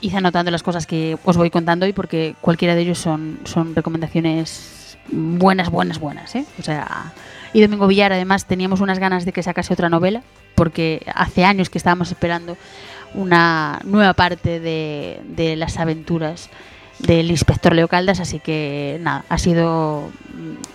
[0.00, 3.74] hice anotando las cosas que os voy contando hoy porque cualquiera de ellos son, son
[3.74, 6.34] recomendaciones buenas, buenas, buenas.
[6.34, 6.44] ¿eh?
[6.58, 7.12] O sea,
[7.52, 10.22] y Domingo Villar además teníamos unas ganas de que sacase otra novela
[10.54, 12.56] porque hace años que estábamos esperando
[13.14, 16.50] una nueva parte de, de las aventuras
[16.98, 20.10] del inspector Leo Caldas, así que nada, ha sido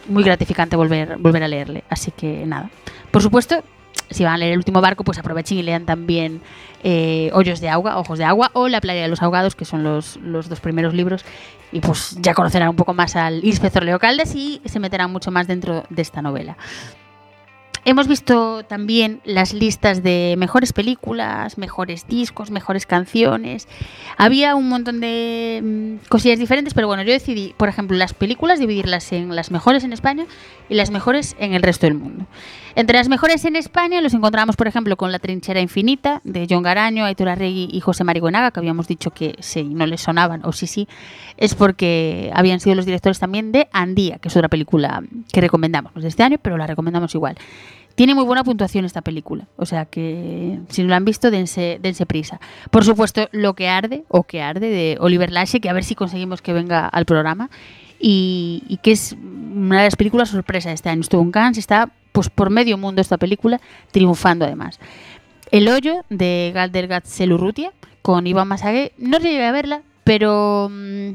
[0.09, 1.83] muy gratificante volver, volver a leerle.
[1.89, 2.69] Así que nada.
[3.11, 3.63] Por supuesto,
[4.09, 6.41] si van a leer el último barco, pues aprovechen y lean también
[6.83, 9.83] eh, Hoyos de agua, Ojos de agua o La playa de los ahogados, que son
[9.83, 11.25] los, los dos primeros libros.
[11.71, 15.31] Y pues ya conocerán un poco más al inspector Leo Caldas y se meterán mucho
[15.31, 16.57] más dentro de esta novela.
[17.89, 23.65] Hemos visto también las listas de mejores películas, mejores discos, mejores canciones.
[24.17, 28.59] Había un montón de mm, cosillas diferentes, pero bueno, yo decidí, por ejemplo, las películas
[28.59, 30.25] dividirlas en las mejores en España
[30.67, 32.25] y las mejores en el resto del mundo.
[32.77, 36.61] Entre las mejores en España los encontramos, por ejemplo, con La trinchera infinita de John
[36.61, 40.51] Garaño, Aitor Arregui y José Marigonaga, que habíamos dicho que si no les sonaban, o
[40.51, 40.87] sí, sí,
[41.37, 45.01] es porque habían sido los directores también de Andía, que es otra película
[45.33, 47.35] que recomendamos de este año, pero la recomendamos igual.
[47.95, 51.79] Tiene muy buena puntuación esta película, o sea que si no la han visto, dense,
[51.81, 52.39] dense prisa.
[52.69, 55.95] Por supuesto, Lo que arde, o que arde, de Oliver Lashe, que a ver si
[55.95, 57.49] conseguimos que venga al programa,
[57.99, 61.01] y, y que es una de las películas sorpresa de este año.
[61.01, 63.61] Estuvo en Cannes está pues, por medio mundo esta película,
[63.91, 64.79] triunfando además.
[65.51, 70.67] El hoyo, de Galdergat Selurrutia, con Iván Masagué, no llegué a verla, pero...
[70.71, 71.09] mm,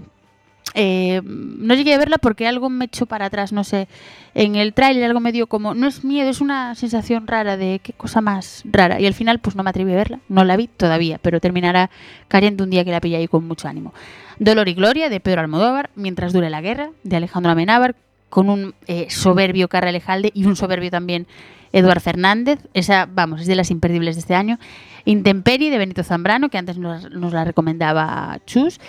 [0.75, 3.89] eh, no llegué a verla porque algo me echó para atrás, no sé.
[4.35, 7.81] En el tráiler algo me dio como, no es miedo, es una sensación rara de
[7.83, 9.01] qué cosa más rara.
[9.01, 11.91] Y al final pues no me atreví a verla, no la vi todavía, pero terminará
[12.29, 13.93] cayendo un día que la pilla ahí con mucho ánimo.
[14.39, 17.97] Dolor y Gloria de Pedro Almodóvar, Mientras dure la guerra de Alejandro Amenábar,
[18.33, 21.27] con un eh, soberbio Carra Alejalde y un soberbio también
[21.71, 22.61] Eduard Fernández.
[22.73, 24.59] Esa, vamos, es de las imperdibles de este año.
[25.05, 28.81] Intemperie de Benito Zambrano, que antes nos, la recomendaba Chus.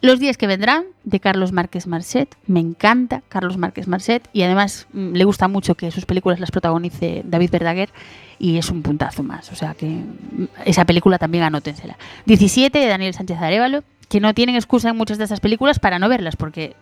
[0.00, 2.34] Los días que vendrán, de Carlos Márquez Marcet.
[2.46, 6.50] Me encanta Carlos Márquez Marcet y además mm, le gusta mucho que sus películas las
[6.50, 7.90] protagonice David Verdaguer
[8.38, 9.52] y es un puntazo más.
[9.52, 11.98] O sea que mm, esa película también anótensela.
[12.24, 15.98] 17 de Daniel Sánchez Arevalo, que no tienen excusa en muchas de estas películas para
[15.98, 16.76] no verlas porque...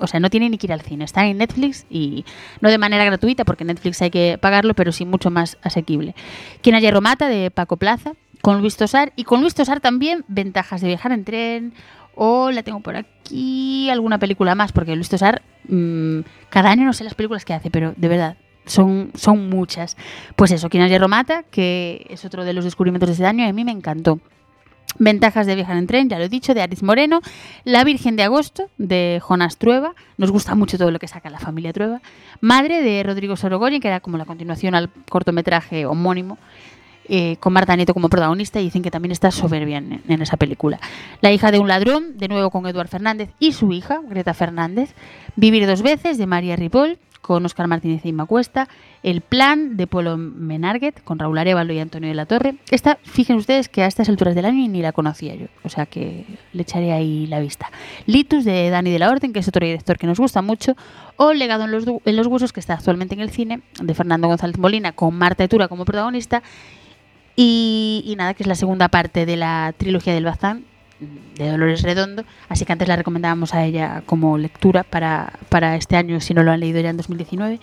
[0.00, 2.24] o sea, no tienen ni que ir al cine, están en Netflix y
[2.60, 6.14] no de manera gratuita, porque Netflix hay que pagarlo, pero sí mucho más asequible.
[6.62, 10.80] Quien haya Romata de Paco Plaza, con Luis Tosar y con Luis Tosar también ventajas
[10.80, 11.74] de viajar en tren
[12.14, 16.92] o la tengo por aquí alguna película más, porque Luis Tosar mm, cada año no
[16.92, 18.36] sé las películas que hace, pero de verdad
[18.66, 19.96] son, son muchas.
[20.36, 23.48] Pues eso, Quien Hierro Mata, que es otro de los descubrimientos de este año y
[23.48, 24.20] a mí me encantó.
[24.98, 27.20] Ventajas de viajar en tren, ya lo he dicho, de Aris Moreno.
[27.64, 29.94] La Virgen de Agosto, de Jonas Trueba.
[30.18, 32.00] Nos gusta mucho todo lo que saca la familia Trueba.
[32.40, 36.38] Madre, de Rodrigo Sorogoyen, que era como la continuación al cortometraje homónimo,
[37.08, 40.36] eh, con Marta Nieto como protagonista, y dicen que también está soberbia en, en esa
[40.36, 40.78] película.
[41.20, 44.94] La hija de un ladrón, de nuevo con Eduard Fernández y su hija, Greta Fernández.
[45.36, 48.68] Vivir dos veces, de María Ripoll, con Oscar Martínez y Inma Cuesta.
[49.02, 52.56] El plan de Polo Menarguet con Raúl Arevalo y Antonio de la Torre.
[52.70, 55.86] Esta, fíjense ustedes que a estas alturas del año ni la conocía yo, o sea
[55.86, 57.70] que le echaré ahí la vista.
[58.06, 60.76] Litus de Dani de la Orden, que es otro director que nos gusta mucho.
[61.16, 61.72] O Legado en
[62.16, 65.68] los, Huesos, que está actualmente en el cine, de Fernando González Molina, con Marta Etura
[65.68, 66.42] como protagonista.
[67.36, 70.64] Y nada, que es la segunda parte de la trilogía del Bazán,
[71.36, 75.96] de Dolores Redondo, así que antes la recomendábamos a ella como lectura para, para este
[75.96, 77.60] año, si no lo han leído ya en 2019.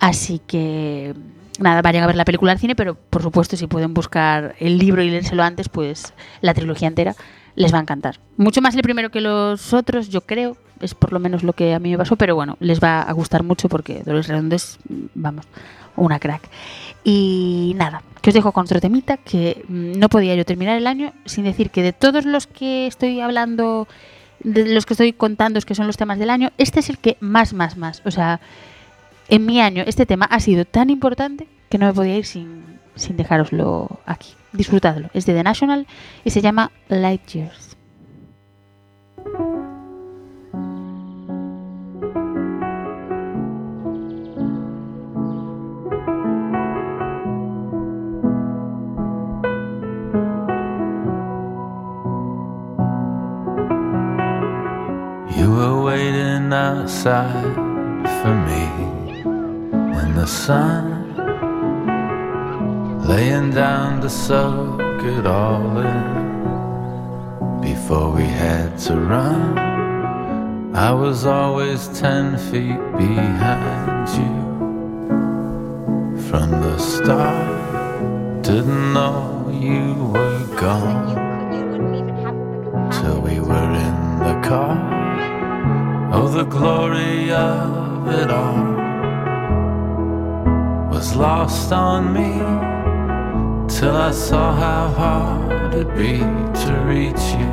[0.00, 1.14] Así que
[1.58, 4.78] nada, vayan a ver la película al cine, pero por supuesto si pueden buscar el
[4.78, 7.14] libro y leérselo antes, pues la trilogía entera
[7.54, 8.18] les va a encantar.
[8.36, 11.74] Mucho más el primero que los otros, yo creo, es por lo menos lo que
[11.74, 14.78] a mí me pasó, pero bueno, les va a gustar mucho porque Dolores Redondo es,
[15.14, 15.46] vamos,
[15.96, 16.42] una crack.
[17.04, 20.86] Y nada, que os dejo con otro temita que mm, no podía yo terminar el
[20.86, 23.88] año sin decir que de todos los que estoy hablando,
[24.40, 26.98] de los que estoy contando, es que son los temas del año, este es el
[26.98, 28.02] que más, más, más.
[28.04, 28.40] O sea,
[29.28, 32.78] en mi año este tema ha sido tan importante que no me podía ir sin,
[32.94, 34.34] sin dejároslo aquí.
[34.52, 35.08] Disfrutadlo.
[35.14, 35.86] Es de The National
[36.24, 37.76] y se llama Light Years.
[56.82, 57.54] Outside
[58.22, 58.64] for me
[60.02, 61.14] in the sun,
[63.06, 69.56] laying down to soak it all in before we had to run.
[70.74, 74.34] I was always ten feet behind you
[76.28, 78.42] from the start.
[78.42, 81.14] Didn't know you were gone
[82.90, 85.01] till we were in the car.
[86.14, 88.64] Oh, the glory of it all
[90.92, 92.34] was lost on me
[93.66, 97.52] till I saw how hard it'd be to reach you.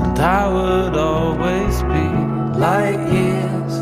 [0.00, 2.06] And I would always be
[2.60, 3.72] light years,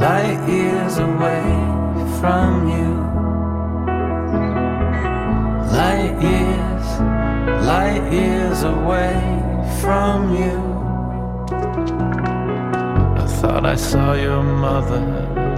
[0.00, 1.44] light years away
[2.20, 2.90] from you.
[5.76, 6.86] Light years,
[7.66, 9.20] light years away
[9.82, 10.61] from you.
[13.42, 15.00] Thought I saw your mother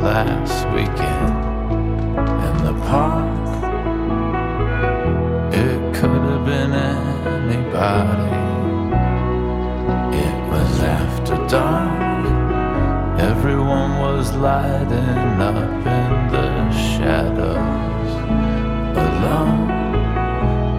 [0.00, 1.36] last weekend
[2.48, 3.28] in the park.
[5.52, 8.32] It could have been anybody.
[10.16, 12.24] It was after dark.
[13.20, 15.56] Everyone was lighting up
[16.00, 18.10] in the shadows
[18.96, 19.68] alone.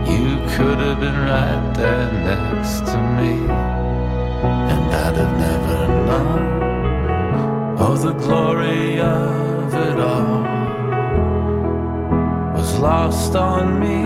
[0.10, 3.34] You could have been right there next to me,
[4.72, 6.64] and I'd have never known.
[7.78, 10.44] Oh, the glory of it all
[12.56, 14.04] was lost on me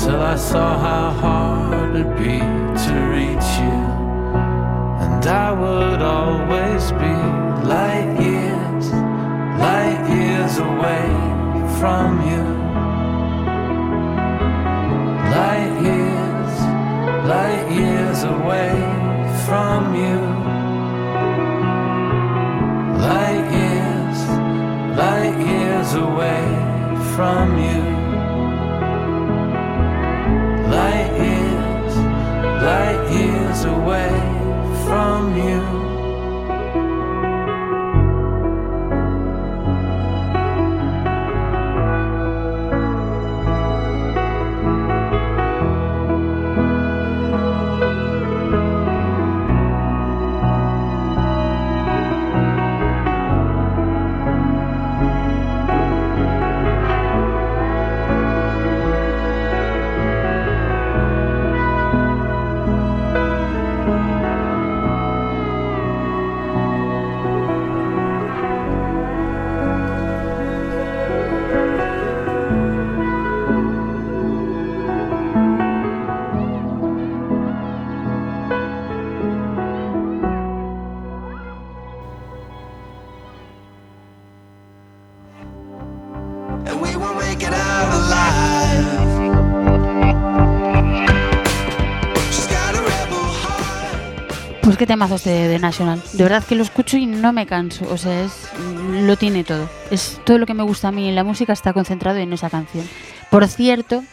[0.00, 3.80] till I saw how hard it'd be to reach you.
[5.04, 7.16] And I would always be
[7.66, 8.92] light years,
[9.58, 11.06] light years away
[11.80, 12.59] from you.
[27.20, 27.79] From you.
[94.62, 96.00] Pues qué temazos de, de National.
[96.12, 97.88] De verdad que lo escucho y no me canso.
[97.90, 98.50] O sea, es,
[98.92, 99.68] lo tiene todo.
[99.90, 102.50] Es todo lo que me gusta a mí en la música está concentrado en esa
[102.50, 102.88] canción.
[103.30, 104.04] Por cierto,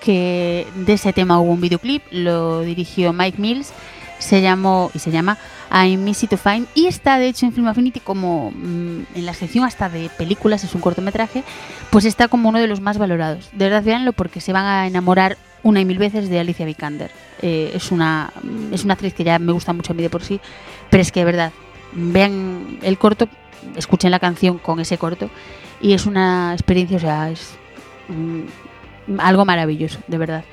[0.00, 3.72] que de ese tema hubo un videoclip, lo dirigió Mike Mills,
[4.18, 5.38] se llamó y se llama
[5.70, 9.34] I'm Easy to Find y está de hecho en Film Affinity como mm, en la
[9.34, 11.44] sección hasta de películas, es un cortometraje,
[11.90, 13.50] pues está como uno de los más valorados.
[13.52, 17.10] De verdad, véanlo porque se van a enamorar una y mil veces de Alicia Vikander.
[17.42, 18.32] Eh, es, una,
[18.72, 20.40] es una actriz que ya me gusta mucho a mí de por sí,
[20.90, 21.52] pero es que de verdad,
[21.92, 23.28] vean el corto,
[23.76, 25.30] escuchen la canción con ese corto
[25.80, 27.52] y es una experiencia, o sea, es
[28.08, 30.44] mm, algo maravilloso, de verdad.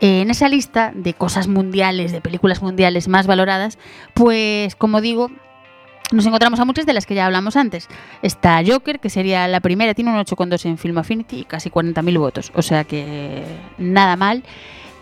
[0.00, 3.78] En esa lista de cosas mundiales, de películas mundiales más valoradas,
[4.12, 5.30] pues como digo,
[6.12, 7.88] nos encontramos a muchas de las que ya hablamos antes.
[8.22, 12.18] Está Joker, que sería la primera, tiene un 8,2 en Film Affinity y casi 40.000
[12.18, 13.42] votos, o sea que
[13.78, 14.42] nada mal.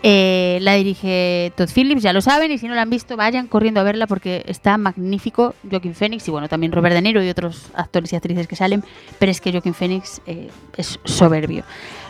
[0.05, 3.47] Eh, la dirige Todd Phillips, ya lo saben, y si no la han visto, vayan
[3.47, 7.29] corriendo a verla porque está magnífico Joaquin Phoenix y bueno, también Robert De Niro y
[7.29, 8.83] otros actores y actrices que salen,
[9.17, 11.63] pero es que Joaquin Phoenix eh, es soberbio.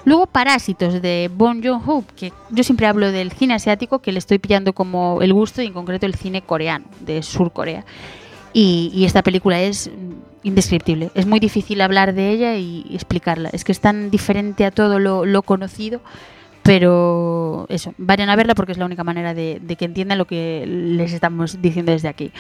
[0.05, 4.37] Luego Parásitos de Bon Joon-ho, que yo siempre hablo del cine asiático, que le estoy
[4.37, 7.85] pillando como el gusto y en concreto el cine coreano, de Sur Corea.
[8.51, 11.09] Y, y esta película es mm, indescriptible.
[11.15, 13.49] Es muy difícil hablar de ella y explicarla.
[13.53, 16.01] Es que es tan diferente a todo lo, conocido.
[16.63, 20.63] Pero eso, vayan a verla porque es la única manera de que entiendan lo que
[20.65, 22.31] les estamos diciendo desde aquí.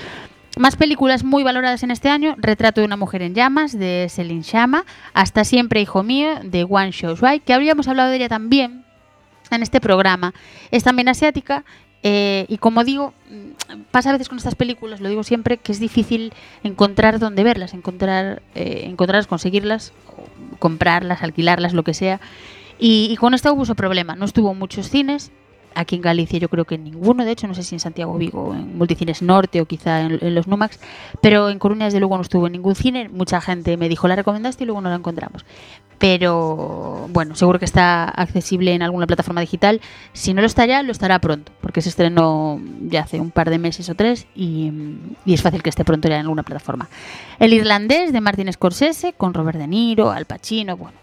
[0.57, 4.43] Más películas muy valoradas en este año: Retrato de una mujer en llamas de Celine
[4.43, 8.85] Chama, Hasta siempre, hijo mío de One Shows que habríamos hablado de ella también
[9.51, 10.33] en este programa.
[10.71, 11.63] Es también asiática
[12.03, 15.71] eh, y como digo, mm, pasa a veces con estas películas, lo digo siempre, que
[15.71, 16.33] es difícil
[16.63, 19.93] encontrar dónde verlas, encontrar, eh, encontrarlas, conseguirlas,
[20.59, 22.19] comprarlas, alquilarlas, lo que sea.
[22.77, 24.15] Y, con esta hubo ese problema.
[24.15, 25.31] No estuvo en muchos cines.
[25.75, 28.53] Aquí en Galicia yo creo que ninguno, de hecho, no sé si en Santiago Vigo,
[28.53, 30.79] en Multicines Norte o quizá en, los Numax,
[31.21, 33.09] pero en Coruña desde luego no estuvo en ningún cine.
[33.09, 35.45] Mucha gente me dijo, la recomendaste y luego no la encontramos.
[35.99, 39.79] Pero bueno, seguro que está accesible en alguna plataforma digital.
[40.11, 43.49] Si no lo está ya, lo estará pronto, porque se estrenó ya hace un par
[43.49, 44.71] de meses o tres y,
[45.25, 46.89] y es fácil que esté pronto ya en alguna plataforma.
[47.39, 50.97] El irlandés de Martin Scorsese con Robert De Niro, Al Pacino, bueno,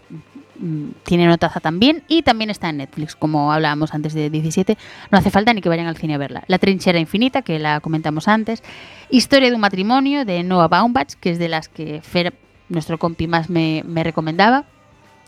[1.03, 4.77] tiene notaza también y también está en Netflix, como hablábamos antes de 17.
[5.11, 6.43] No hace falta ni que vayan al cine a verla.
[6.47, 8.63] La trinchera infinita, que la comentamos antes.
[9.09, 12.33] Historia de un matrimonio de Noah Baumbach, que es de las que Fer,
[12.69, 14.65] nuestro compi más me, me recomendaba.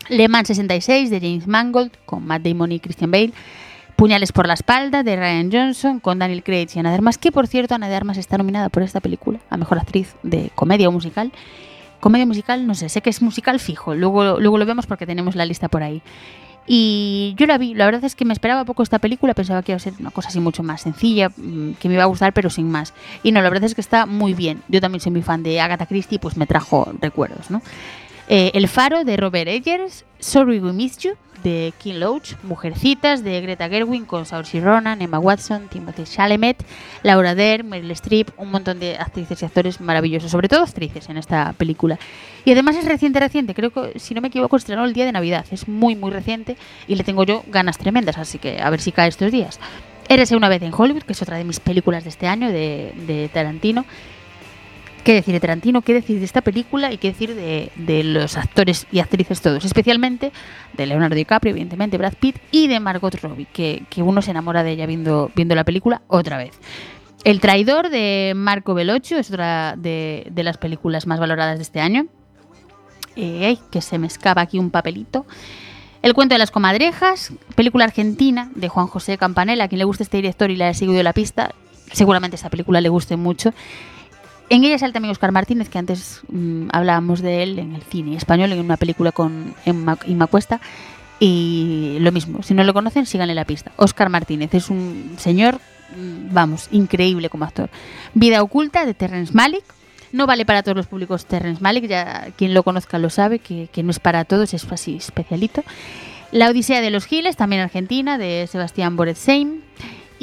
[0.08, 3.32] Le Mans 66 de James Mangold con Matt Damon y Christian Bale.
[3.96, 7.30] Puñales por la espalda de Ryan Johnson con Daniel Craig y Ana de Armas, que
[7.30, 10.88] por cierto Ana de Armas está nominada por esta película a Mejor Actriz de Comedia
[10.88, 11.30] o Musical.
[12.04, 15.36] Comedia musical, no sé, sé que es musical fijo, luego, luego lo vemos porque tenemos
[15.36, 16.02] la lista por ahí.
[16.66, 19.72] Y yo la vi, la verdad es que me esperaba poco esta película, pensaba que
[19.72, 22.34] iba a ser una cosa así mucho más sencilla, mm, que me iba a gustar,
[22.34, 22.92] pero sin más.
[23.22, 24.62] Y no, la verdad es que está muy bien.
[24.68, 27.62] Yo también soy muy fan de Agatha Christie, pues me trajo recuerdos, ¿no?
[28.28, 33.38] Eh, El Faro de Robert Eggers, Sorry We Missed You de King Loach, Mujercitas de
[33.42, 36.64] Greta Gerwig con Saoirse Ronan, Emma Watson, Timothy Chalamet,
[37.02, 41.18] Laura Dern, Meryl Streep, un montón de actrices y actores maravillosos, sobre todo actrices en
[41.18, 41.98] esta película.
[42.46, 45.12] Y además es reciente, reciente, creo que si no me equivoco estrenó el día de
[45.12, 46.56] Navidad, es muy muy reciente
[46.88, 49.60] y le tengo yo ganas tremendas, así que a ver si cae estos días.
[50.08, 53.30] Érese una vez en Hollywood, que es otra de mis películas de este año de
[53.32, 53.84] Tarantino.
[55.04, 55.82] ¿Qué decir de Tarantino?
[55.82, 56.90] ¿Qué decir de esta película?
[56.90, 60.32] Y qué decir de, los actores y actrices todos, especialmente
[60.72, 64.70] de Leonardo DiCaprio, evidentemente Brad Pitt y de Margot Robbie, que, uno se enamora de
[64.70, 66.58] ella viendo, viendo la película otra vez.
[67.22, 72.06] El traidor de Marco Bellocchio es otra de, las películas más valoradas de este año.
[73.14, 75.26] Eh, que se me escapa aquí un papelito.
[76.00, 79.64] El cuento de las comadrejas, película argentina de Juan José Campanella.
[79.64, 81.54] A quien le guste este director y le ha seguido la pista,
[81.92, 83.52] seguramente esta película le guste mucho.
[84.54, 88.16] En ella sale también Oscar Martínez, que antes mm, hablábamos de él en el cine
[88.16, 90.60] español, en una película con Emma, Inma Cuesta.
[91.18, 93.72] Y lo mismo, si no lo conocen, síganle la pista.
[93.78, 95.56] Oscar Martínez es un señor,
[95.96, 97.68] mm, vamos, increíble como actor.
[98.14, 99.64] Vida oculta de Terrence Malick.
[100.12, 103.68] No vale para todos los públicos Terrence Malick, ya quien lo conozca lo sabe, que,
[103.72, 105.64] que no es para todos, es así especialito.
[106.30, 109.64] La Odisea de los Giles, también argentina, de Sebastián Boretsein.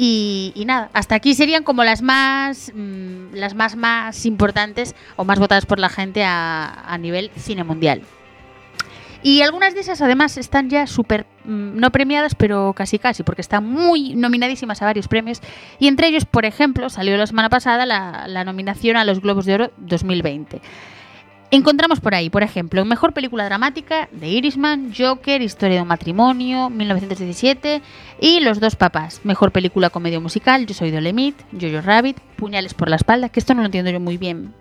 [0.04, 5.38] Y, nada, hasta aquí serían como las más mm, las más más importantes o más
[5.38, 8.02] votadas por la gente a, a nivel cine mundial.
[9.22, 13.42] Y algunas de esas además están ya súper, mm, no premiadas, pero casi casi, porque
[13.42, 15.40] están muy nominadísimas a varios premios.
[15.78, 19.46] Y entre ellos, por ejemplo, salió la semana pasada la, la nominación a los Globos
[19.46, 20.60] de Oro 2020.
[21.54, 26.70] Encontramos por ahí, por ejemplo, mejor película dramática de Irishman, Joker, Historia de un matrimonio,
[26.70, 27.82] 1917
[28.22, 29.20] y Los dos papás.
[29.22, 33.52] Mejor película comedia musical, Yo soy Dolemit, Jojo Rabbit, Puñales por la espalda, que esto
[33.52, 34.54] no lo entiendo yo muy bien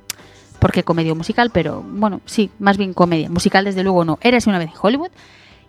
[0.60, 3.30] porque comedia musical, pero bueno, sí, más bien comedia.
[3.30, 4.20] Musical desde luego no.
[4.22, 5.12] Érase una vez en Hollywood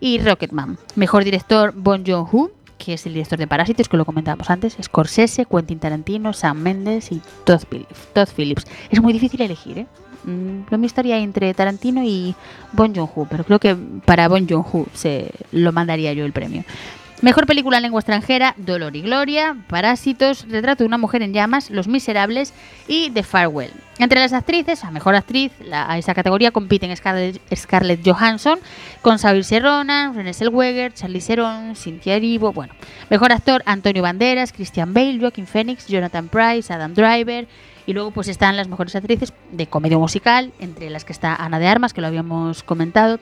[0.01, 0.77] y Rocketman.
[0.97, 5.47] Mejor director Bon Joon-ho, que es el director de Parásitos, que lo comentábamos antes, Scorsese,
[5.47, 8.09] Quentin Tarantino, Sam Mendes y Todd Phillips.
[8.13, 8.67] Todd Phillips.
[8.91, 9.87] Es muy difícil elegir, ¿eh?
[10.25, 12.35] Mm, Lo mío estaría entre Tarantino y
[12.73, 16.65] Bon Joon-ho, pero creo que para Bon Joon-ho se lo mandaría yo el premio.
[17.23, 21.71] Mejor película en lengua extranjera, Dolor y Gloria, Parásitos, Retrato de una mujer en llamas,
[21.71, 22.53] Los Miserables
[22.89, 23.71] y The Farewell.
[24.01, 28.59] Entre las actrices, a mejor actriz, a esa categoría compiten Scarlett, Scarlett Johansson
[29.03, 32.75] con Saoirse Ronan, Renée Zellweger, Charlize Theron, Cynthia Erivo, bueno.
[33.09, 37.47] Mejor actor, Antonio Banderas, Christian Bale, Joaquin Phoenix, Jonathan Price, Adam Driver.
[37.87, 41.59] Y luego pues están las mejores actrices de comedia musical, entre las que está Ana
[41.59, 43.19] de Armas, que lo habíamos comentado,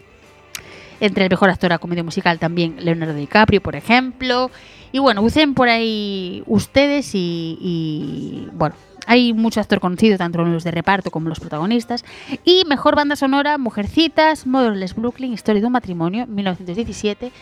[1.01, 4.51] entre el mejor actor a comedia musical también Leonardo DiCaprio, por ejemplo.
[4.93, 8.75] Y bueno, usen por ahí ustedes y, bueno,
[9.07, 12.05] hay mucho actor conocido, tanto los de reparto como los protagonistas.
[12.45, 17.33] Y mejor banda sonora, Mujercitas, Motherless Brooklyn, Historia de un matrimonio, 1917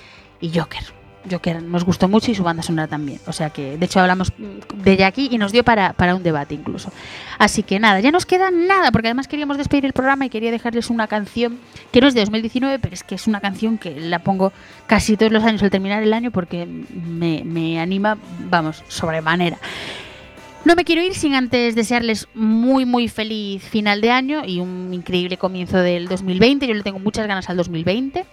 [0.41, 0.98] y Joker.
[1.31, 3.21] Joker nos gustó mucho y su banda sonora también.
[3.27, 6.23] O sea que, de hecho, hablamos de ella aquí y nos dio para, para un
[6.23, 6.93] debate incluso.
[7.39, 10.51] Así que nada, ya nos queda nada, porque además queríamos despedir el programa y quería
[10.51, 11.59] dejarles una canción
[11.93, 14.53] que no es de 2019, pero es que es una canción que la pongo
[14.87, 18.19] casi todos los años al terminar el año porque me, me anima,
[18.51, 19.59] vamos, sobremanera.
[20.65, 24.93] No me quiero ir sin antes desearles muy muy feliz final de año y un
[24.93, 26.67] increíble comienzo del 2020.
[26.67, 28.27] Yo le tengo muchas ganas al 2020.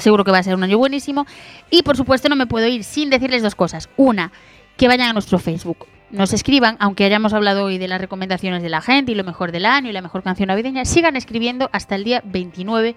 [0.00, 1.26] Seguro que va a ser un año buenísimo.
[1.70, 3.88] Y por supuesto no me puedo ir sin decirles dos cosas.
[3.96, 4.32] Una,
[4.76, 5.86] que vayan a nuestro Facebook.
[6.10, 9.52] Nos escriban, aunque hayamos hablado hoy de las recomendaciones de la gente y lo mejor
[9.52, 12.96] del año y la mejor canción navideña, sigan escribiendo hasta el día 29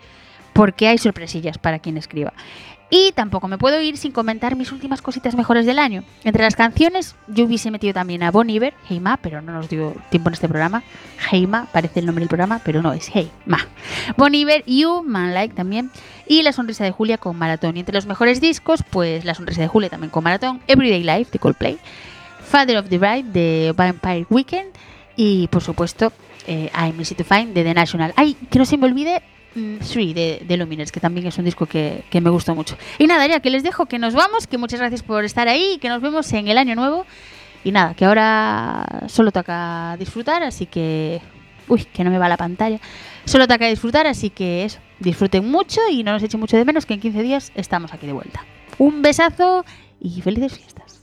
[0.54, 2.34] porque hay sorpresillas para quien escriba.
[2.96, 6.04] Y tampoco me puedo ir sin comentar mis últimas cositas mejores del año.
[6.24, 9.68] Entre las canciones, yo hubiese metido también a Bon Iver, Hey Ma, pero no nos
[9.68, 10.84] dio tiempo en este programa.
[11.32, 13.68] Hey Ma, parece el nombre del programa, pero no, es Hey Ma.
[14.16, 15.90] Bon Iver, You, Man Like también.
[16.28, 17.78] Y La Sonrisa de Julia con Maratón.
[17.78, 20.62] Y entre los mejores discos, pues La Sonrisa de Julia también con Maratón.
[20.68, 21.80] Everyday Life de Coldplay.
[22.48, 24.70] Father of the Bride de Vampire Weekend.
[25.16, 26.14] Y por supuesto,
[26.46, 28.14] eh, I'm Easy to Find de The National.
[28.16, 29.24] Ay, que no se me olvide
[29.56, 32.78] mm, Three de, de Luminers, que también es un disco que, que me gustó mucho.
[33.00, 35.74] Y nada, ya que les dejo que nos vamos, que muchas gracias por estar ahí
[35.76, 37.06] y que nos vemos en el año nuevo.
[37.64, 41.22] Y nada, que ahora solo toca disfrutar, así que...
[41.70, 42.80] Uy, que no me va la pantalla.
[43.24, 46.86] Solo toca disfrutar, así que eso, disfruten mucho y no nos echen mucho de menos,
[46.86, 48.46] que en 15 días estamos aquí de vuelta.
[48.78, 49.64] Un besazo
[50.02, 51.03] y felices fiestas.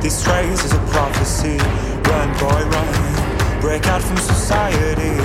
[0.00, 1.58] This race is a prophecy.
[2.08, 3.60] Run, boy, run.
[3.60, 5.18] Break out from society.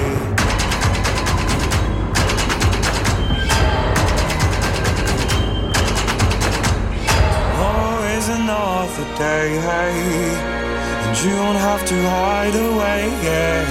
[8.28, 9.57] Another day.
[11.05, 13.65] And you don't have to hide away, yeah.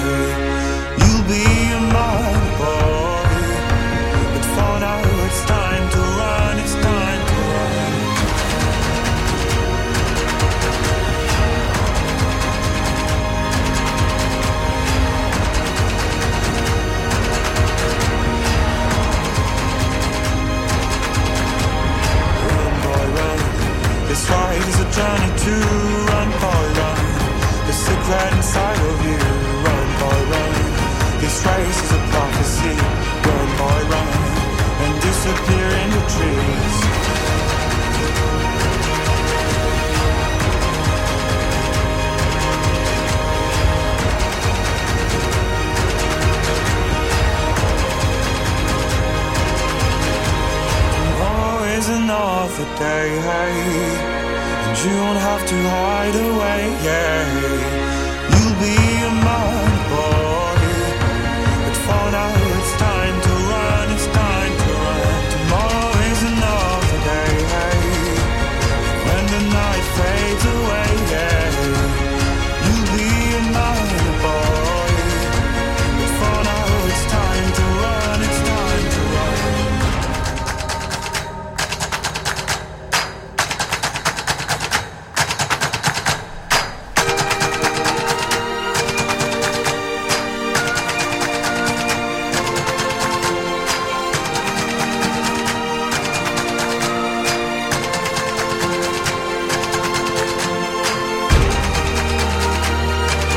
[0.99, 3.04] You'll be a man, boy.
[24.68, 25.55] Is a journey to
[26.11, 27.01] run, boy, run.
[27.66, 29.20] The secret inside of you.
[29.66, 30.55] Run, boy, run.
[31.20, 32.74] This race is a prophecy.
[33.26, 34.12] Run, boy, run.
[34.85, 36.74] And disappear in the trees.
[51.87, 54.14] Another day,
[54.85, 57.24] you don't have to hide away, yeah.
[58.32, 59.74] You'll be mine.